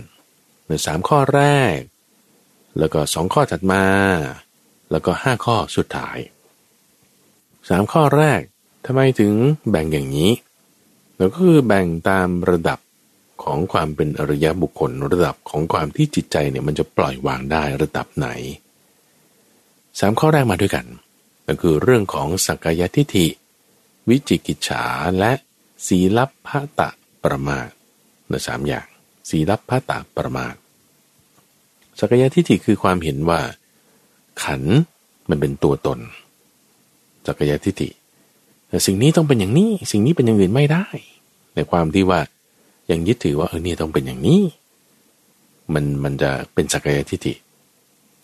[0.67, 1.43] ในสามข้อแร
[1.77, 1.79] ก
[2.79, 3.85] แล้วก็สองข้อถัดมา
[4.91, 6.19] แล้วก็ห้าข้อสุดท้าย
[7.69, 8.41] สามข้อแรก
[8.87, 9.33] ทำไมถึง
[9.71, 10.31] แบ่งอย่างนี้
[11.17, 12.79] เราก็คือแบ่งตามระดับ
[13.43, 18.29] ของความเป็นอริยบุคคลระดับของความที่จิตใจเนี่ยมันจะปล่อยวางได้ระดับไหน
[19.99, 20.87] สามข้อแรกมาด้วยกัน
[21.47, 23.27] ก็คือเรื่องของสักกายทิฏฐิ
[24.09, 24.85] วิจิกิจฉา
[25.19, 25.33] และ
[25.87, 26.91] สีลับพะตะ
[27.25, 27.69] ประมาท
[28.31, 28.87] นสามอย่าง
[29.29, 30.55] สีลับพะตะประมาท
[31.99, 33.41] สักกายทิฏฐิคือความเห็นว่า
[34.45, 34.63] ขัน
[35.31, 35.99] มันเป็นตัวตน
[37.27, 37.89] สักกายทิฏฐิ
[38.69, 40.87] แต่สิ่งนี้ต้องเป็นอย่างนี้ สิ่งนี้เป็นอย่างอื่นไม่ได้
[41.55, 42.21] ในความที่ว่า
[42.91, 44.41] ยังยึดถือว่าเออเนี่ยต้องเป็นอย่างนี้
[45.75, 47.35] มันมันจะเป็นสักยทิฏฐิ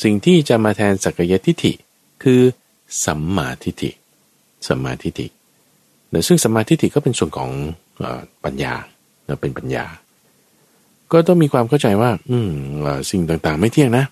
[0.04, 1.72] สิ่งที่จะมาแทนสักยทิฏฐิ
[2.22, 2.40] คือ
[3.04, 3.90] สัมมาทิฏฐิ
[4.66, 5.26] สัมมาทิฏฐิ
[6.28, 7.50] ซึ่งสัมมาธิิก็เป็นส่วนของ
[8.44, 8.74] ปัญญา
[9.40, 9.84] เป็นปัญญา
[11.12, 12.50] ก็ต้องมีความเข้าใจว่า อืม
[13.10, 14.04] สิ่งต่างๆ ไม่เที่ยงนะ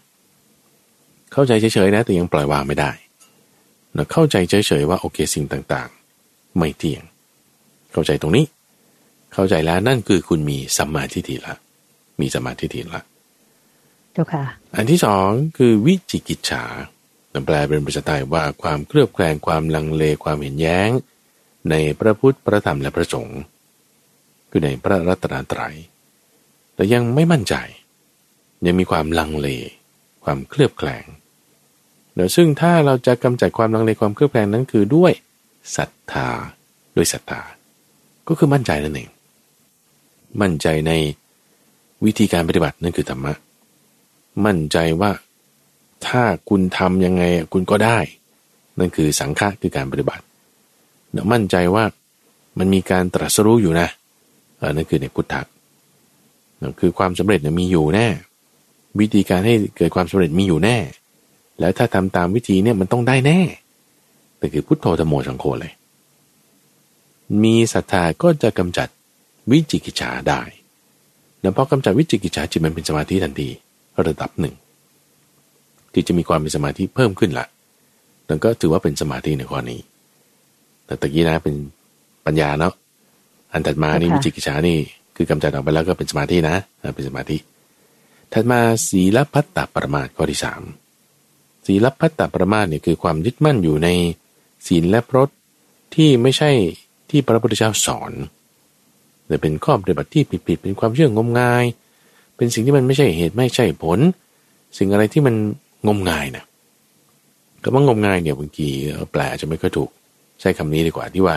[1.33, 2.91] เข้าใจเฉยๆนะแต่ยังปล่อยวางไม่ได้
[3.97, 7.05] นะเข้าใจเฉยๆว่าโอเคสิ่งต่างๆ ไม่เที่ยง
[7.93, 8.45] เข้าใจตรงนี้
[9.33, 11.55] เข้าใจแล้วนั่นคือคุณมีสัมมาทิฏฐิละ
[12.21, 13.03] มีสมาธิทิละ
[14.13, 14.45] เจ้าค่ะ
[14.77, 16.65] อันที่สองคือวิจิกิจฉา
[17.47, 20.89] แปลเป็นภาษาไทยว่าความเครือบแคลงความลังเลความเห็นแย้ง
[21.71, 23.41] ในพระพุทธพระธรรมและพระสงฆ์
[24.51, 25.77] คือในพระรัตนตรัย
[26.75, 27.55] แต่ยังไม่มั่นใจ
[28.67, 29.49] ยังมีความลังเล
[30.25, 31.05] ความเคลือบแคลง
[32.15, 35.13] เดี๋ยวซึ่งถ้าเราจะกำจัดความลังเลความเคลือบแคลงนั้นคือด้วย
[35.77, 36.29] ศรัทธา
[36.97, 37.41] ด้วยศรัทธา
[38.29, 39.09] ก็คือมั่นใจนั่นเอง
[40.41, 40.93] มั่นใจใน
[42.05, 43.33] วิธีการปฏิบัตินั่นคือธรรมะ
[44.47, 45.11] มั่นใจว่า
[46.07, 47.99] ถ้าคุณทำยังไงคุณก็ได้
[48.79, 50.25] นั่นคือสังฆะคือการปฏิบัติ
[51.13, 51.85] เดี๋ยวมั่นใจว่า
[52.59, 53.89] มันมีการตรัสรู้อยู่นะ
[54.59, 55.43] เออนั่นคือในพุทธะ
[56.81, 58.07] คือความสำเร็จเนี่ยมีอยู่แน่
[59.01, 60.77] วิธีการให้เกิดความสำเร็จมีอยู่แน่
[61.61, 63.41] แล้วถ้าทำตามวิธีเนี่ยมันต้องได้แน่
[64.39, 65.73] แต่คือพุทโธธโมสังโฆเลย
[67.43, 68.89] มีศรัทธาก็จะกำจัด
[69.51, 70.41] วิจิกิจฉาได้
[71.41, 73.49] แล้วพอกำจัดวิจิกิจฉาจิตมันเป็นสมาธิทันที
[74.07, 74.55] ระดับหนึ่ง
[75.93, 77.47] ที่จะมีความเป็นสมาธิเพิ่มขึ้นละ
[78.29, 79.81] นั่นก็ถือว่าเป็นสมาธิในข้อนี้
[80.87, 81.55] แต่ตะกี้นะเป็น
[82.27, 82.75] ปัญญาเนาะ
[83.53, 84.79] อันถัดมานี่วิจิกิจฉานี่
[85.17, 86.57] คือกำจัดออกไปแล้วก็เป็นสมาธินะ
[86.95, 87.37] เป็นสมาธิ
[88.33, 90.63] ถัดมาศีลพัตตปรมาทข้อที่สาม
[91.67, 93.89] ศีลพัตตปรมาทเนี่ยคือความยึดมั่นอยู่ใน
[94.67, 95.29] ศีลและพรต
[95.95, 96.51] ที่ไม่ใช่
[97.11, 98.13] ที่พระพุทธเจ้าสอน
[99.27, 101.65] แต่เป็นข้อปฏิบัติที่ผิดๆเป็นความเชื่องมงาย
[102.37, 103.99] เป็นสิ่งที่มันไม่ใช่เหตุไม่ใช่ผล
[104.79, 105.35] สิ่งอะไรที่มัน
[105.87, 106.45] งมงายนะ
[107.63, 108.69] คำว่างมงายเนี่ยบางที
[109.13, 109.91] แปลจะไม่ค่อยถูก
[110.41, 111.37] ใช้คำนี้ดีกว่าที่ว่า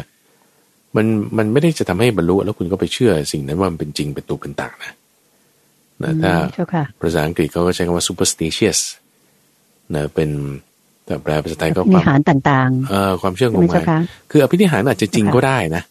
[0.95, 1.05] มัน
[1.37, 4.93] มันไม่ได้จะทำให้บรรลุแล้วคุณก็ไปเชื่อสิ่งนั้นว่ามันเป็นจริงเป็นตัวเป็นต่างนะ
[6.03, 6.33] นะถ้า
[7.01, 8.79] ภาษาอังกฤษเขาก็ใช้คำว่า superstitious
[9.93, 10.29] นะเป็น
[11.05, 13.85] แต่แปลภาษาไทยก็ความนิหารต่างๆเออความเชื่องมงาย
[14.31, 15.83] คืออภินิหารอาจจะจริงก็ได้นะ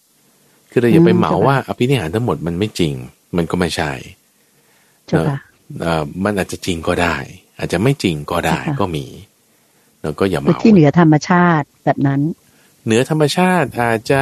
[0.70, 2.92] คือเราอย่าไปเหมาว่าอภินิหารทั้งหมดมันไม่จริง
[3.36, 3.92] มันก็ไม่ใช่
[5.82, 7.16] เออมันอาจจะจริงก็ได้
[7.58, 9.06] อาจจะไม่จริงก็ได้ก็มี
[10.02, 12.20] แล้วก็อย่าเหมาที่เหนือธรรมชาติแบบนั้น
[12.84, 14.20] เหนือธรรมชาติอาจจะ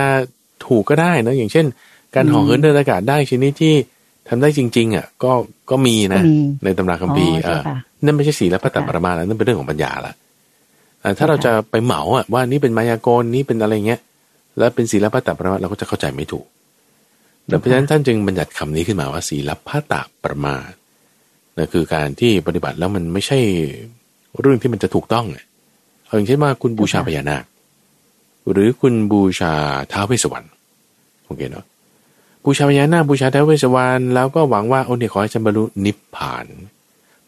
[0.66, 1.66] ถูกก็ได้นะอย่างเช่น
[2.14, 3.74] การห่อเหินเดินอากาศได้ชนิดที่
[4.28, 5.32] ทำได้จริง ๆ อะ ก็
[5.70, 6.22] ก็มีนะ
[6.64, 7.62] ในตำราคัมภีร์อ่า
[8.04, 10.14] นั่นไม่ใช่สีและพระตัปรมาแล้วนั่นเป็นเรื่องของปัญญาละ
[11.18, 14.00] ถ้าเราจะไปเหมาอะว่านี่เป็นมายากลนี่เป็นอะไรเงี้ย
[14.58, 16.46] แล้วเป็นศีลพัตตประมาทเราก็จะเข้าใจไม่ถูก
[17.50, 19.94] ดังนั้นท่านจึงบัญญัติคำนี้ขึ้นมาว่าศีลพัตต
[20.24, 20.70] ประมาท
[21.56, 23.38] นั่นคือการที่ปฏิบัติแล้วมันไม่ใช่
[24.40, 25.26] เรื่องที่มันจะถูกต้อง
[26.04, 27.44] เอาอย่างเช่นว่าคุณบูชาพญานาค
[28.50, 29.52] หรือคุณบูชา
[29.92, 30.46] ท้าวเวสสวรรณ
[31.26, 31.64] โอเคเนาะ
[32.45, 36.47] บูชาพญานาคบูชาท้าวเวสสวรรณแล้วก็หวังว่าโอ้เนี่ยขอให้ฉันบรรลุนิพพาน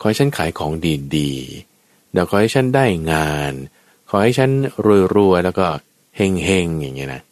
[0.00, 0.72] ขอให้ฉันขายของ
[1.16, 3.52] ดีๆเดี๋ยวขอให้ฉันได้งาน
[4.10, 4.50] ขอให้ฉัน
[5.16, 5.66] รวยๆแล้วก็
[6.16, 7.22] เฮงเฮงอย่างเงี้ยนะ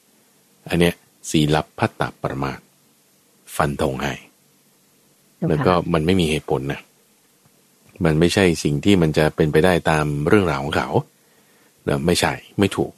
[0.68, 0.94] อันเนี้ย
[1.30, 2.58] สีลับพัตตประมาท
[3.56, 4.14] ฟันธงให้
[5.48, 6.80] แล้วก็มันไม่มีเหตุผลนะ
[8.04, 10.88] มันไม่ใช่สิ่งที่มันจะเป็นไปได้ตามเรื่องราวของเขา
[11.84, 12.92] เนะไม่ใช่ไม่ถูก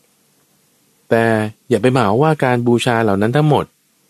[1.11, 1.25] แต่
[1.71, 3.65] อย่าไปหมาว่าการบูชาเหล่านั้นทั้งหมด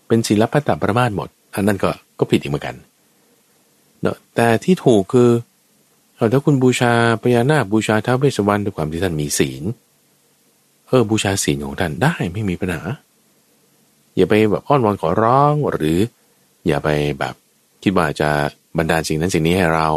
[0.06, 2.76] เป็นศีลพัตตประมาทหมด อันนั้นก็ก็ผิดอีกเหมือนกัน
[4.02, 5.30] เนะแต่ที่ถูกคือ
[6.16, 6.92] เอาถ้าคุณบูชา
[7.22, 9.62] พญานาคบูชาท้าวเวสวรรณด้วยความที่ท่านมีศีล
[10.88, 12.82] เออบูชาศีลของท่านได้ไม่มีปัญหา
[14.16, 15.98] อย่าไปแบบอ้อนวอนขอร้องหรือ
[16.66, 16.88] อย่าไป
[17.18, 17.34] แบบ
[17.82, 18.30] คิดว่าจะ
[18.78, 19.88] บรรดาสิ่งนั้นสิ่งนี้ให้เรา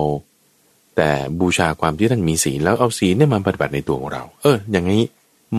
[0.98, 5.04] แต่บูชาความที่ท่านมีศีลแล้วเอาศีลเนี่ยมาปฏิบัติในตัวของเรา เออ อย่างนี้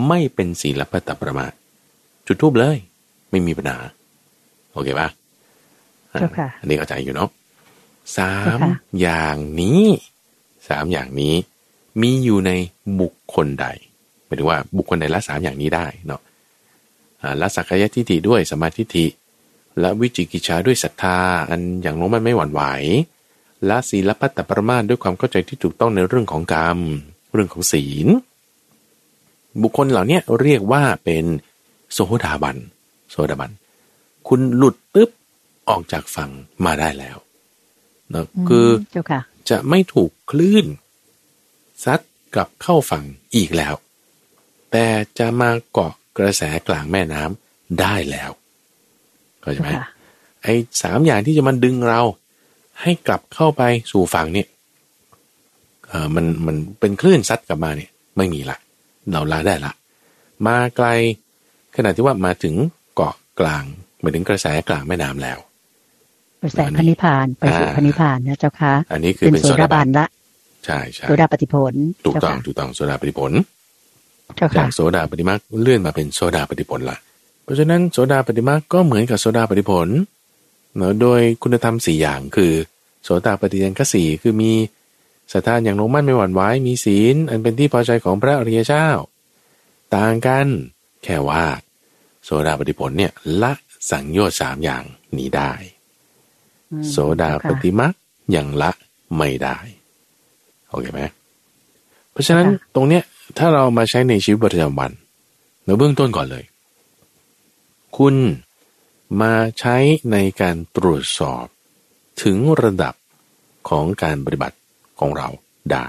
[0.07, 1.51] ไม่เป็นศีลปัตตประมาท
[2.27, 2.77] จุดทูบเลย
[3.29, 3.79] ไม่มีปัญหา
[4.73, 5.07] โอเคปะ
[6.59, 7.29] อันนี้เข้าใจอยู่เนาะ
[8.17, 8.59] สาม
[9.01, 9.83] อย่างนี้
[10.69, 11.35] สามอย่างนี้
[12.01, 12.51] มีอยู่ใน
[12.99, 13.67] บุคคลใด
[14.25, 16.21] หมายถึงว่าบุคคลในละสามอย่างนี้ได้เนาะ
[17.41, 19.05] ละสักกายทิฏฐิด้วยสมาธิฐิ
[19.83, 21.17] ละวิจิกิจชาด้วยศรัทธา
[21.49, 22.61] อันอย่างน้มันไม่หวั่นไหว
[23.69, 26.79] ละศีลพัตตปรมาทด้วยความเข้าใจที่ถูกต้องในเรื่องของกรรม
[27.33, 28.07] เรื่องของศีล
[29.61, 31.25] บุคคลเหล่านี้เรียกว่าเป็น
[31.93, 32.57] โสดาบัน
[33.11, 33.51] โสดาบัน
[34.27, 35.09] คุณหลุดปุ๊บ
[35.69, 36.29] ออกจากฝั่ง
[36.65, 37.17] มาได้แล้ว
[38.13, 38.67] นะคือ
[39.49, 40.65] จะไม่ถูกคลื่น
[41.83, 41.99] ซัด
[42.33, 43.03] กลับเข้าฝั่ง
[43.35, 43.73] อีกแล้ว
[44.71, 44.85] แต่
[45.19, 48.31] จะมาเกาะกระแสกลางแม่น้ำได้แล้ว
[49.41, 49.69] เข้าใจไหม
[50.43, 52.01] ไอ้สามอย่างที่จะมันดึงเรา
[52.81, 53.61] ให้กลับเข้าไป
[53.91, 54.47] สู่ฝั่งเนี่ย
[55.87, 58.57] เออมันมันเป็นคลื่นซัดกลับมาเนี่ย ไม่มีละ
[59.11, 59.73] เราลาได้ละ
[60.47, 60.87] มาไกล
[61.75, 62.55] ขณะที่ว่ามาถึง
[62.95, 63.63] เกาะกลาง
[64.01, 65.39] หมายถึงกระแสกลางแม่น้ำแล้ว
[66.41, 70.07] กระแสพระนิพพานไปสู่พระนิพพานนะเจ้าค่ะอันนี้คือเป็นเป็นโสโสดาดาบับันนละ
[70.65, 71.73] ใช่ใช่โสดาปฏิผล
[72.05, 73.31] ถูกต้องเจ้าค่ะถูกต้องโสดาปฏิผล
[74.35, 76.97] เจ้าจาค่ะกโสดาปฏิมาเลื่อนมาเป็นโสดาปฏิผลละ
[77.43, 79.87] เพราะฉะนั้นโสดาปฏิมาก็เหมือนกับโสดาปฏิผล
[80.75, 82.53] เนอะโดยคุณธรรมสี่อย่างคือ
[83.03, 84.51] โสดาปฏิยังคสี่คือมี
[85.33, 88.87] ศรัทธาอย่างลงมั่นไม่หวั่นไหวมีศีล อันเป็นที่พอใจของพระอริยเจ้า
[89.95, 90.47] ต่างกัน
[91.03, 91.45] แค่ว่า
[92.23, 93.51] โสดาปฏิผลเนี่ยละ
[93.89, 94.83] สังโยชน์สามอย่าง
[95.17, 95.51] นี้ได้
[96.71, 97.93] อืมโสดาปฏิมัก
[98.35, 98.71] ยังละ
[99.17, 99.57] ไม่ได้
[100.69, 101.01] โอเคไหม
[102.11, 103.03] เพราะฉะนั้นตรงเนี้ย
[103.37, 104.91] ถ้าเรามาใช้ในชีวิตประจำวัน
[105.65, 106.43] ในเบื้องต้นก่อนเลย
[107.97, 108.15] คุณ
[109.21, 109.75] มาใช้
[110.11, 111.45] ในการตรวจสอบ
[112.23, 112.93] ถึงระดับ
[113.69, 114.57] ของการปฏิบัติ
[114.99, 115.27] ของเรา
[115.71, 115.85] ได้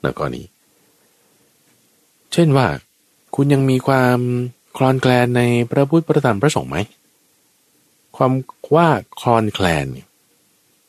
[0.00, 0.42] ในกรณี
[2.32, 2.66] เช่นว่า
[3.34, 4.18] คุณยังมีความ
[4.76, 6.76] คลอนแคลนในพระพุทธพระธรรมพระสงฆ์ไหม
[8.16, 8.32] ความ
[8.74, 8.88] ว่า
[9.20, 9.86] คลอนแคลน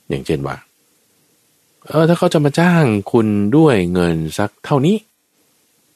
[0.09, 0.55] อย่างเช่นว่า
[1.87, 4.97] เออถ้าเขาจะมาจ้างคุณด้วยเงินสักเท่านี้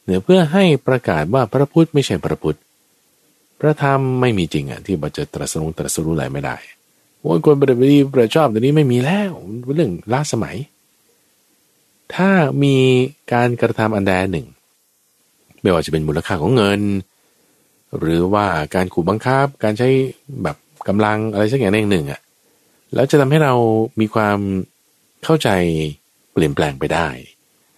[0.04, 2.58] เนี่ยเพื่อให้ประกาศว่าพระพุทธไม่ใช่พระพุทธ
[3.60, 6.56] พระธรรมไม่มีจริงอะที่บัจะตรัสรู้ตรัสรู้อะไรไม่ได้
[7.20, 9.30] โอ้ยคนปฏิบัติประชอบเดี๋ยวนี้ไม่มีแล้ว
[9.74, 10.56] เรื่องล้าสมัย
[12.14, 12.30] ถ้า
[12.62, 12.76] มี
[13.32, 14.46] การกระทำอันใดหนึ่ง
[15.60, 16.80] ไม่ว่าจะเป็นมูลค่าของเงิน
[17.98, 19.88] หรือว่าการขู่บังคับ การใช้
[20.42, 20.56] แบบ
[20.88, 22.20] กำลังอะไรสักอย่างหนึ่งอะ
[22.94, 23.54] แล้วจะทำให้เรา
[24.00, 24.38] มีความ
[25.24, 25.48] เข้าใจ
[26.32, 27.08] เปลี่ยนแปลงไปได้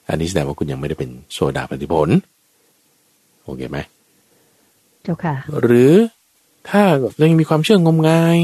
[0.08, 2.08] อันนี้แสดงว่าคุณยังไม่ได้เป็นโซดาปฏิผล
[3.44, 3.78] โอเคไหม
[5.02, 5.92] เจ้าค่ะ หรือ
[6.68, 8.38] ถ้าแบบเรายังมีความเชื่องมงาย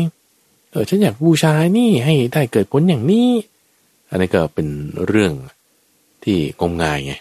[0.70, 3.28] เออฉันอยากบูชานี่ให้ได้เกิดผลอย่างนี้
[4.10, 4.68] อันนี้ก็เป็น
[5.06, 5.32] เรื่อง
[6.24, 7.14] ที่งมงายไง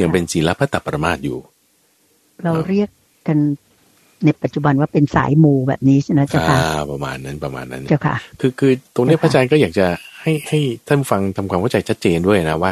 [0.00, 1.38] ยังเป็นศีลพัตตปรมาตอยู่
[2.42, 2.88] เราเรียก
[3.26, 3.38] กัน
[4.24, 9.86] ในปัจจุบันว่าเป็นสายมูแบบนี้ใช่ไหมเจ้าค่ะอ่าประมาณนั้นประมาณนั้นเจ้าค่ะ คือคือตรงเนี้ยเจ้าพค่ะระอาจารย์ก็อยากจะ
[10.22, 12.70] ให้ให้ท่านผู้ฟังทำความเข้าใจชัดเจนด้วยนะว่า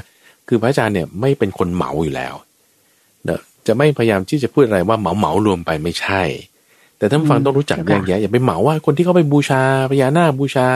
[0.49, 2.35] คือพระอาจารย์เนี่ยไม่เป็นคนเหมาอยู่แล้ว
[3.25, 6.23] เนอะจะไม่พยายามที่จะพูดอะไรว่าเหมาเหมารวมไปไม่ใช่
[6.99, 10.67] แต่ท่านผู้ฟังต้องรู้จักแยกแยะอย่าไปเหมาว่าคนที่เขาไปบูชาพญานาคบูชา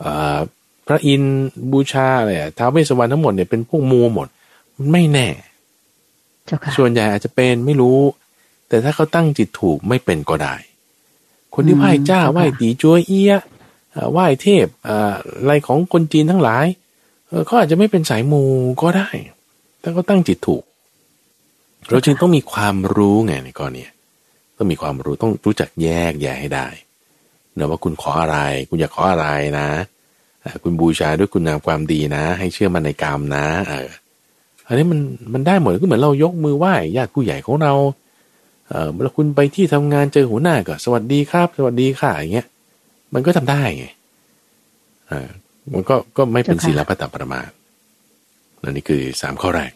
[0.00, 0.38] เอ่อ
[0.86, 1.38] พระอินทร์
[1.72, 4.28] บูชาอะไรอะท้าวเวสสวรรณทั้งหมดเนี่ยเป็นพวกมูหมด
[4.76, 5.28] มันไม่แน่
[6.46, 7.96] เจ้าค่ะส่วนใหญ่อาจจะเป็นไม่รู้
[8.72, 10.54] แต่ถ้าเขาตั้งจิตถูกไม่เป็นก็ได้
[11.54, 13.42] คนที่อืมไหว้เจ้าค่ะไหว้ตีจัวเอียะ
[13.92, 16.66] เอ่อไหว้เทพเอ่ออะไรของคนจีนทั้งหลาย
[17.28, 18.44] เออเขาอาจจะไม่เป็นสายมู
[18.82, 19.08] ก็ได้
[19.82, 20.62] ถ้าเขาตั้งจิตถูก
[21.90, 23.82] เราจึงต้องมีความรู้ไงในกรณี
[24.56, 26.66] ต้องมีความรู้ต้องรู้จักแยกแยะให้ได้
[27.58, 29.26] นะว่าคุณขออะไร คุณอยากขออะไร
[29.58, 29.68] นะ
[30.40, 33.90] เอ่อคุณบูชาด้วยคุณงามความดีนะ ให้เชื่อมันในกรรมนะ เออ
[34.66, 35.00] อันนี้มัน
[35.32, 37.72] มันได้หมดก็เหมือนเรายกมือไหว้ญาติผู้ใหญ่ของเรา
[38.72, 42.46] เออเวลาคุณไปที่ทำงานเจอหัวหน้าก็สวัสดีครับ สวัสดีค่ะอย่างเงี้ย
[43.14, 43.86] มันก็ทำได้ไง
[45.10, 45.28] อ่า
[45.72, 47.50] มันก็ก็ไม่เป็นเจ้าค่ะศีลพัตตปรมาท
[48.62, 49.72] นั่นนี่คือสามข้อแรก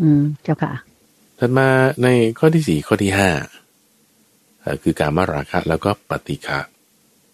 [0.00, 0.72] อืม เจ้าค่ะ
[1.38, 1.68] ถัดมา
[2.02, 2.08] ใน
[2.38, 3.30] ข้อที่สี่ข้อที่ห้า
[4.60, 6.60] เอ่อคือการมาราคะแล้วก็ปฏิฆะ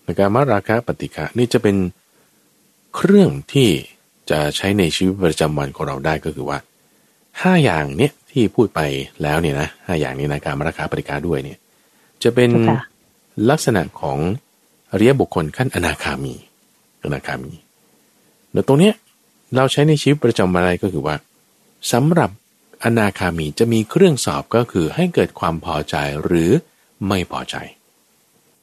[0.05, 1.77] ในการมาราคะปฏิฆะนี่จะเป็น
[2.95, 3.71] เครื่องที่
[4.31, 6.59] จะใช้ในชีวิตประจำวันของเราได้ก็คือว่า
[7.41, 8.81] ห้าอย่างเนี้ย ที่พูดไป
[9.23, 11.59] แล้วเนี่ยนะห้าอย่างนี้นะการมาราคะปฏิฆะด้วยเนี่ย
[12.23, 12.79] จะเป็นเจ้าค่ะ
[13.51, 14.19] ลักษณะของ
[14.91, 16.35] อริยบุคคลขั้นอนาคามี
[17.03, 17.55] อนาคามี
[18.53, 18.95] แล้วตรงเนี้ย
[19.57, 21.17] เราใช้ในชีวิตประจำวันอะไรก็คือว่า
[21.93, 22.31] สำหรับ
[22.85, 26.51] อนาคามีจะมีเครื่องสอบก็คือให้เกิดความพอใจหรือ
[27.09, 27.57] ไม่พอใจ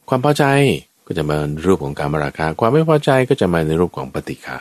[0.10, 0.44] ความพอใจ
[1.08, 4.58] ก็จะมาในรูปของการมราคา ความไม่พอใจก็จะมาในรูปของปฏิฆะ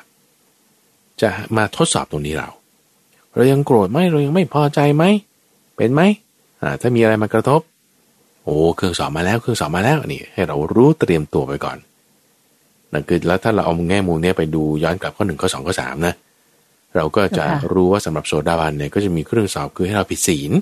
[1.23, 2.49] จะมาทดสอบตรงนี้เรา
[3.35, 5.05] เรายังโกรธไหมเรายังไม่พอใจไหม
[5.77, 6.03] เป็นไหม
[6.63, 7.61] อ่าถ้ามีอะไรมากระทบ
[8.45, 11.79] โอ้เครื่องสอบมาแล้วเครื่องสอบมาแล้วนี่ ให้เรารู้เตรียมตัวไปก่อน
[12.93, 16.15] นั่นคือแล้วถ้าเราเอาแง่มุมเนี้ยไปดูย้อนกลับข้อหนึ่งข้อสองข้อสามนะ
[16.97, 20.53] เราก็จะค่ะรู้ว่าสำหรับโซดาบันเนี่ยก็จะมีเครื่องสอบคือให้เราผิดศีล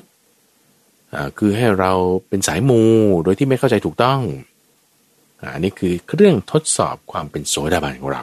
[1.15, 1.93] อ่าคือให้เรา
[2.29, 2.83] เป็นสายมู
[3.25, 4.21] โดยที่ไม่เข้าใจถูกต้อง
[5.41, 8.23] อ่าอันนี้คือเครื่องทดสอบความเป็นโสดาบันของเรา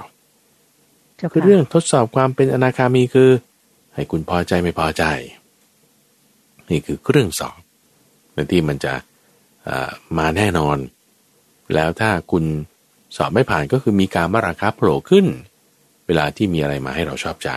[1.16, 3.30] เจ้าคือค่ะเรื่องทดสอบความเป็นอนาคามีคือ
[3.96, 5.04] ให้คุณพอใจไม่พอใจ
[6.70, 7.60] นี่คือเครื่องสอบ
[8.52, 8.94] ที่มันจะ
[10.18, 10.78] มาแน่นอน
[11.74, 12.44] แล้วถ้าคุณ
[13.16, 15.26] สอบไม่ผ่านก็คือมีการมาราคาโผล่ขึ้น
[16.08, 17.50] เวลาที่มีอะไรมาให้เราชอบใจ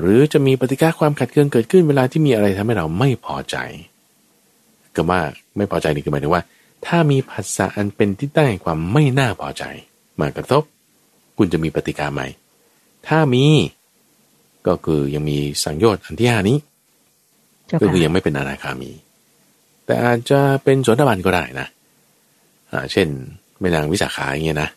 [0.00, 3.56] หรือจะมีปฏิกิริยาความขัดเคืองเกิดขึ้น เวลาที่มีอะไรทำให้เราไม่พอใจ
[4.94, 5.20] ก็ว่า
[5.56, 6.42] ไม่พอใจนี่คือหมายถึงว่า
[6.86, 9.64] ถ้ามีภาษาอันเป็นที่ตั้งแห่งความไม่น่าพอใจ
[10.20, 10.62] มากระทบ
[11.36, 12.22] คุณจะมีปฏิกิริยาไหม
[13.08, 13.44] ถ้ามี
[14.66, 16.56] ก็คือยังมีสังโยชน์อันที่ห้านี้
[17.66, 18.90] เจ้าก็ค่ะคือยังไม่เป็นอนาคามี
[19.86, 21.66] แต่อาจจะเป็นโสดาบันก็ได้นะ
[22.72, 23.08] อ่าเช่น
[23.60, 24.70] แม่นางวิสาขาอย่างเงี้ยนะ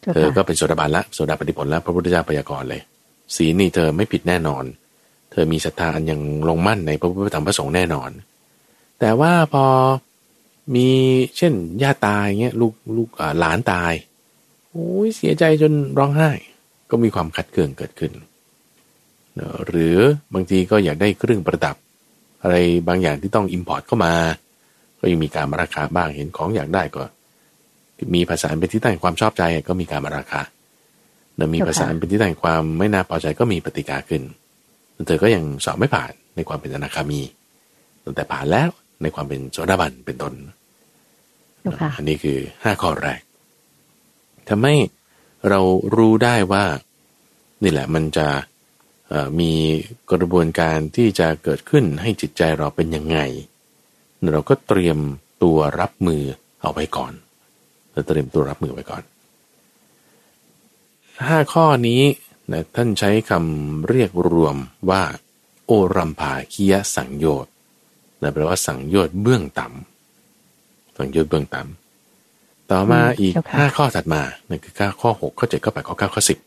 [0.00, 2.80] เจ้าเธอก็ค่ะเป็นโสดาบันละโสดาปฏิผลแล้วพระพุทธเจ้าพยากรณ์เลย
[3.36, 4.64] ศีลนี่เธอไม่ผิดแน่นอน
[5.32, 8.10] เธอมีศรัทธาอันยังลงมั่นในพระพุทธธรรมพระสงฆ์แน่นอน
[9.00, 9.66] แต่ว่าพอ
[10.74, 10.88] มี
[11.36, 13.92] เช่นญาติตายเงี้ยลูกลูกอ่าหลานตาย
[14.70, 16.30] โอ้ยเสียใจจนร้องไห้
[16.90, 18.28] ก็มีความขัดเคืองเกิดขึ้นเนอะ
[19.66, 19.96] หรือ
[20.34, 21.76] บางทีก็อยากได้เครื่องประดับ
[22.42, 22.56] อะไร
[22.88, 24.12] บางอย่างที่ต้องอิมพอร์ตเข้ามา
[25.00, 27.02] ก็ยังมีการมาราคาบ้างเห็นของอยากได้ก็
[28.14, 30.40] มีภาษาเป็นที่ตั้งแห่งความชอบใจก็มีการมาราคา
[31.36, 34.22] เนอะมีภาษาเป็นที่ตั้งแห่งความไม่น่าพอใจก็มีปฏิกาขึ้น
[35.06, 37.20] เธอก็ยังสอบไม่ผ่านในความเป็นอนาคามี
[38.16, 38.68] แต่ผ่านแล้ว
[39.02, 40.34] ในความเป็นโสดาบันเป็นต้น
[41.60, 43.20] เจ้าค่ะอันนี้คือห้าข้อแรก
[44.48, 44.74] ทำให้
[45.48, 45.60] เรา
[45.96, 46.64] รู้ได้ว่า
[47.62, 48.42] นี่แหละมันจะเอ่อ
[49.40, 49.52] มี
[50.12, 53.18] กระบวนการที่จะเกิดขึ้นให้จิตใจเราเป็นยังไง
[54.32, 54.98] เราก็เตรียม
[55.42, 56.22] ตัวรับมือ
[56.62, 57.12] เอาไว้ก่อน
[57.92, 59.02] เราเตรียมตัวรับมือไว้ก่อน
[61.26, 62.02] ห้าข้อนี้
[62.52, 64.56] นะท่านใช้คำเรียกรวม
[64.90, 65.02] ว่า
[65.66, 67.52] โอรัมภาคียสังโยชน์
[68.22, 76.38] นะแปลว่าสังโยชน์เบื้องต่ำสังโยชน์เบื้องต่ำต่อมาอีกเจ้าค่ะห้าข้อถัดมานั่นคือข้อข้อหกข้อเจ็ดข้อแปดข้อเก้าข้อสิบ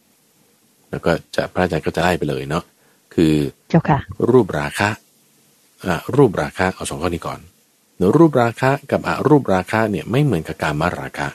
[0.92, 2.64] แล้วก็จะพระอาจารย์ก็จะไล่ไปเลยเนาะ
[3.16, 3.34] คือ
[3.70, 4.00] เจ้าค่ะ
[4.32, 4.90] รูปราคะ
[5.86, 7.40] อ่ารูปราคะเอาสองข้อนี้ก่อน
[7.98, 11.28] เดี๋ยวรูปราคะกับอรูปราคะเนี่ยไม่เหมือนกับการมราคะ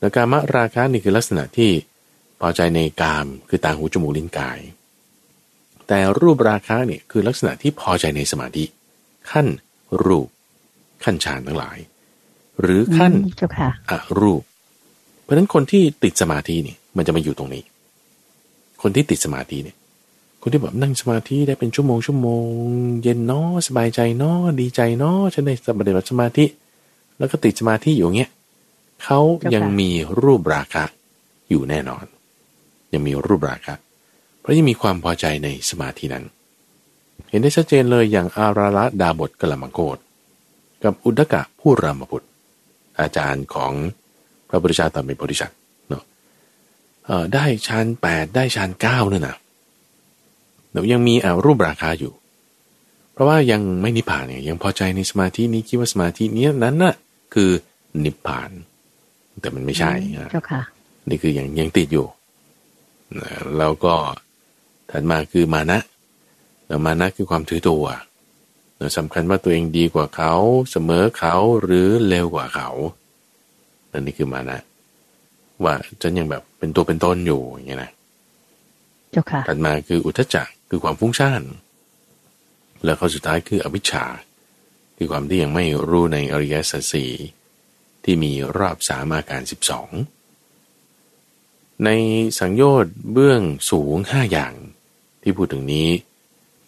[0.00, 1.70] แล้วการมราคะนี่คือลักษณะที่
[2.40, 4.58] พอใจในกามคือตาหูจมูกลิ้นกาย
[5.88, 8.64] แต่รูปราคะเนี่ยคือลักษณะที่พอใจในสมาธิ
[9.30, 9.46] ขั้น
[10.04, 10.28] รูป
[11.04, 11.78] ขั้นฌานทั้งหลาย
[12.60, 14.42] หรือขั้นอืมเจ้าค่ะอรูป
[15.22, 17.62] เพราะฉะนั้นคนที่ติดสมาธินี่มันจะมาอยู่ตรงนี้
[18.82, 19.76] คนที่ติดสมาธิเนี่ย
[20.42, 22.44] คนที่แบบนั่งสมาธิได้เป็นชั่วโมงชั่วโมง
[23.02, 26.44] เย็นเนาะสบายใจเนาะดีใจเนาะฉันได้ปฏิบัติสมาธิ
[27.18, 28.30] แล้วก็ติดสมาธิอยู่เงี้ย
[29.04, 29.20] เขา
[29.54, 29.90] ยังมี
[30.22, 30.84] รูปราคะ
[31.50, 32.04] อยู่แน่นอน
[32.92, 33.74] ยังมีรูปราคะ
[34.40, 36.24] เพราะยังมีความพอใจในสมาธินั้น
[37.30, 39.98] เห็นได้ชัดเจนเลยอย่างอาราละดาบทกลมังโกด
[40.84, 42.28] กับอุดกะผู้รามบุตร
[43.00, 43.72] อาจารย์ของ
[44.48, 45.54] พระพุทธเจ้าตอนเป็นโพธิสัตว
[47.34, 49.36] ได้ชั้นแปดได้ชั้นเก้าเนี่ยนะ
[50.70, 52.12] เดี๋ยวยังมีอารูปราคาอยู่
[53.12, 56.94] เพราะว่ายังไม่นิพพานเนี่ยยังพอใจในสมาธินี้คิดว่าสมาธิเนี้ยนั้นน่ะ
[57.34, 57.50] คือ
[58.04, 58.50] นิพพาน
[59.40, 59.92] แต่มันไม่ใช่
[60.22, 60.62] นะเจ้าค่ะ
[61.08, 62.06] นี่คือยังยังติดอยู่
[63.20, 63.94] นะแล้วก็
[64.90, 65.80] ถัดมาคือมานะ
[66.66, 67.84] แล้วมานะคือความถือตัว
[68.80, 70.32] นะสำคัญว่าตัวเองดีกว่าเขา
[70.70, 72.68] เสมอเขาหรือเลวกว่าเขา
[73.92, 74.58] นั่นนี่คือมานะ
[75.64, 77.90] ว่าฉันยังแบบเป็นตัวเป็นตนอยู่อย่างเงี้ยนะ
[79.10, 81.42] เจ้าค่ะถัดมาคืออุทจจะคือความฟุ้งซ่าน
[82.84, 84.04] แล้วข้อสุดท้ายคืออวิชชา
[84.96, 87.12] คือความที่ยังไม่รู้ในอริยสัจสี่
[88.04, 89.90] ที่มีรอบสามอาการสิบสอง
[91.84, 91.90] ใน
[92.38, 94.54] สังโยชน์เบื้องสูงห้าอย่าง
[95.22, 95.88] ที่พูดถึงนี้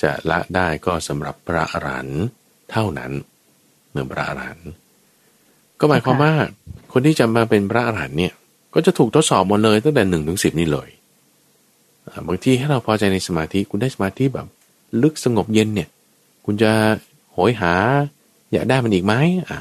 [0.02, 2.22] จะละได้ก็สำหรับพระอรหันต์
[2.70, 3.12] เท่านั้น
[3.90, 4.68] เมื่อพระอรหันต์
[5.80, 6.32] ก็หมายความว่า
[6.92, 8.34] คนที่จะมาเป็นพระอรหันต์เนี่ย
[8.74, 10.88] ก็จะถูกทดสอบหมดเลยตั้งแต่หนึ่งถึงสิบนี่เลย
[12.28, 14.46] บางทีให้เราพอใจในสมาธิคุณได้สมาธิแบบ
[15.02, 15.88] ลึกสงบเย็นเนี่ย
[16.44, 16.70] คุณจะ
[17.32, 17.72] โหยหา
[18.52, 19.14] อยากได้มันอีกไหม
[19.50, 19.58] อ่า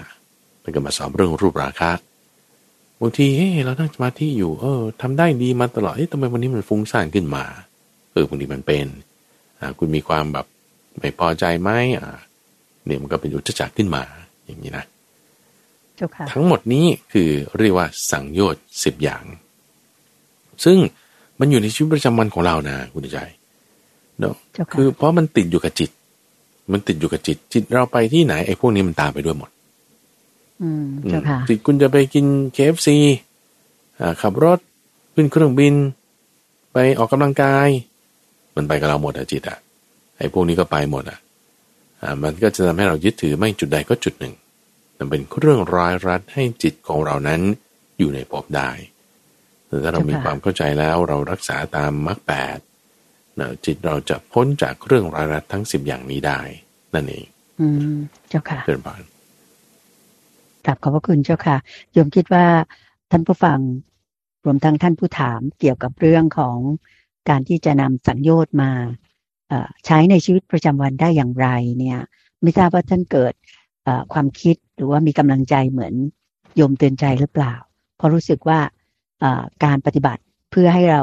[0.64, 1.91] มันก็มาสอบเรื่องรูปราคะ
[3.01, 7.43] บางทีเฮ้เรานั่งสมาธิอยู่เออทำได้ดีมาตลอดเฮ้ทำไมวันนี้มันฟุ้งซ่านขึ้นมา
[8.14, 8.86] เออบางทีมันเป็น
[9.59, 10.45] อ่าคุณมีความแบบ
[10.99, 12.18] ไม่พอใจไหมอ่า
[12.86, 14.03] เนี่ยมันก็เป็นอุทจักขึ้นมา
[14.45, 14.86] อย่างนี้นะ
[16.32, 19.24] ทั้งหมดนี้คือเรียกว่าสังโยชน์สิบอย่าง
[20.66, 20.78] ซึ่ง
[21.39, 23.20] มันอยู่ในชีวิตประจำวันของเรานะคุณใจ
[24.20, 25.89] เนาะเจ้าค่ะคือเพราะมันติดอยู่กับจิต
[26.72, 29.49] มันติดอยู่กับจิต จิตเราไปที่ไหนไอ้พวกนี้มันตามไปด้วยหมด
[30.62, 32.97] อืมอืมเจ้าค่ะจิตคุณจะไปกินเคฟซี
[34.22, 34.60] ขับรถ
[35.14, 35.74] ขึ้นเครื่องบิน
[36.74, 37.68] ไปออกกำลังกาย
[38.56, 39.58] มันไปกับเราหมดอะจิตอะ
[40.18, 41.18] ไอ้พวกนี้ก็ไปหมดอะ
[42.01, 44.34] อ่ามันก็จะทำให้เรายึดถือไม่จุดใดก็จุดหนึ่ง
[44.98, 47.41] มันเป็นเครื่องร้ายรัดให้จิตของเรานั้น
[47.98, 48.72] อยู่ในภพได้
[49.68, 52.58] แต่ถ้าเรามีเจ้าค่ะความเข้าใจแล้วเรารักษาตามมรรคแปด
[53.39, 56.39] นะจิตเราจะพ้นจากเครื่องร้ายรัดทั้งสิบอย่างนี้ได้
[56.94, 57.26] นั่นเอง
[57.60, 57.96] อืม
[58.30, 59.04] เจ้าค่ะเกินบาน
[60.66, 61.58] กลับขอบพระคุณเจ้าค่ะ
[61.94, 62.46] โยมคิดว่า
[63.12, 63.60] ท่านผู้ฟัง
[64.46, 66.58] รวมทั้งท่านผู้ถามเกี่ยวกับเรื่องของ
[67.30, 68.72] การที่จะนำสังโยชน์มา
[69.50, 71.48] เอ่อใช้ในชีวิตประจำวันได้อย่างไร
[71.80, 72.00] เนี่ย
[72.41, 73.62] ไม่ทราบว่าท่านเกิดเอ่อ
[74.14, 75.94] ความคิดหรือว่ามีกำลังใจเหมือน
[76.56, 77.54] โยมเตือนใจหรือเปล่า
[77.98, 78.60] เพราะรู้สึกว่า
[79.20, 80.22] เอ่อการปฏิบัติ
[80.52, 81.02] เพื่อให้เรา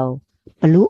[0.61, 0.83] บรรลุ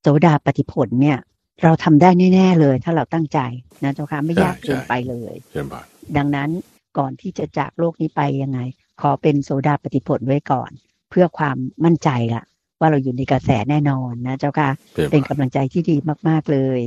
[0.00, 1.18] โสดาปฏิผลเนี่ย
[1.62, 3.38] เราทำได้แน่ๆเลย ถ้าเราตั้งใจ
[3.84, 6.50] นะเจ้าค่ะไม่ยากเกินไปเลยเกินบานดังนั้น
[6.98, 8.58] ก่อนที่จะจากโลกนี้ไปยังไง
[9.00, 10.70] ขอเป็นโสดาปฏิผลไว้ก่อน
[11.10, 12.44] เพื่อความมั่นใจละ
[12.80, 14.70] ว่าเราอยู่ในกระแสแน่นอนนะเจ้าค่ะ
[15.10, 15.96] เป็นกำลังใจที่ดี
[16.28, 16.78] มากๆเลย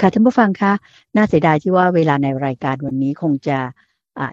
[0.00, 0.72] ค่ะท่านผู้ฟังคะ
[1.16, 3.58] น่าเสียดายที่ว่าเวลาในรายการวันนี้คงจะ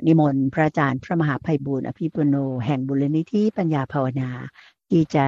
[0.07, 2.36] นิมนต์พระอาจารย์พระมหาภัยบุญอภิปุโน
[2.66, 4.30] แห่งบุรณิธิปัญญาภาวนา
[4.89, 5.26] ที่จะ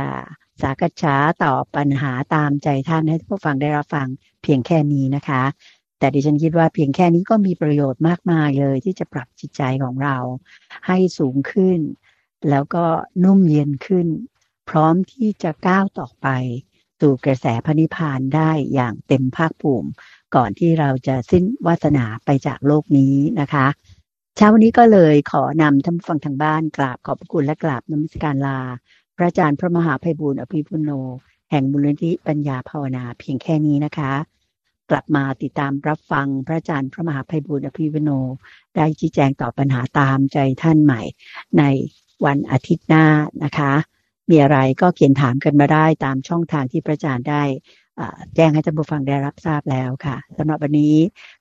[0.62, 4.08] สากัฉาตอบปัญหาตามใจท่านให้ท่านผู้ฟังได้รับฟัง
[4.44, 5.44] เพียงแค่นี้นะคะ
[6.00, 10.18] แต่ดิฉันคิดว่าเพียงแค่นี้ก็มีประโยชน์มากมายเลย ที่จะปรับจิตใจของเรา
[10.88, 11.80] ให้สูงขึ้น
[12.50, 12.86] แล้วก็
[13.24, 14.08] นุ่มเย็นขึ้น
[14.70, 16.28] พร้อมที่จะก้าวต่อไป
[17.00, 19.90] สู่กระแสพระนิพพานได้อย่างเต็มภาคภูมิ
[20.36, 23.68] ก่อนที่เราจะสิ้นวาสนาไปจากโลกนี้นะคะ
[24.36, 28.60] เช้าวันนี้ก็เลยขอนำท่านฟังทางบ้านกราบขอบพระคุณและกราบนมัสการลา
[29.16, 30.92] พระอาจารย์พระมหาภัยบุญอภิปุโน
[31.52, 34.14] แห่งบุรณิธิปัญญาภาวนาเพียงแค่นี้นะคะ
[34.90, 38.10] กลับมาติดตามรับฟังพระอาจารย์พระมหาภัยบุญอภิปุโน
[38.76, 41.02] ได้ชี้แจงต่อปัญหาตามใจท่านใหม่
[41.58, 41.64] ใน
[42.26, 43.06] วันอาทิตย์หน้า
[43.44, 43.74] นะคะ
[44.30, 47.44] มีอะไรก็เขียนถามกันมาได้ตามช่องทางที่พระอาจารย์ได้
[48.36, 50.96] แจ้งให้ท่านผู้ฟังได้รับทราบแล้วค่ะสำหรับวันนี้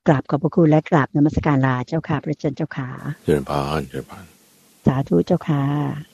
[0.07, 2.89] กราบขอบพระคุณและกราบนมัสการลาเจ้าค่ะพระเจ้าเจ้าค่ะ
[3.25, 4.25] เจริญพรเจริญพร
[4.87, 6.12] สาธุเจ้าค่ะ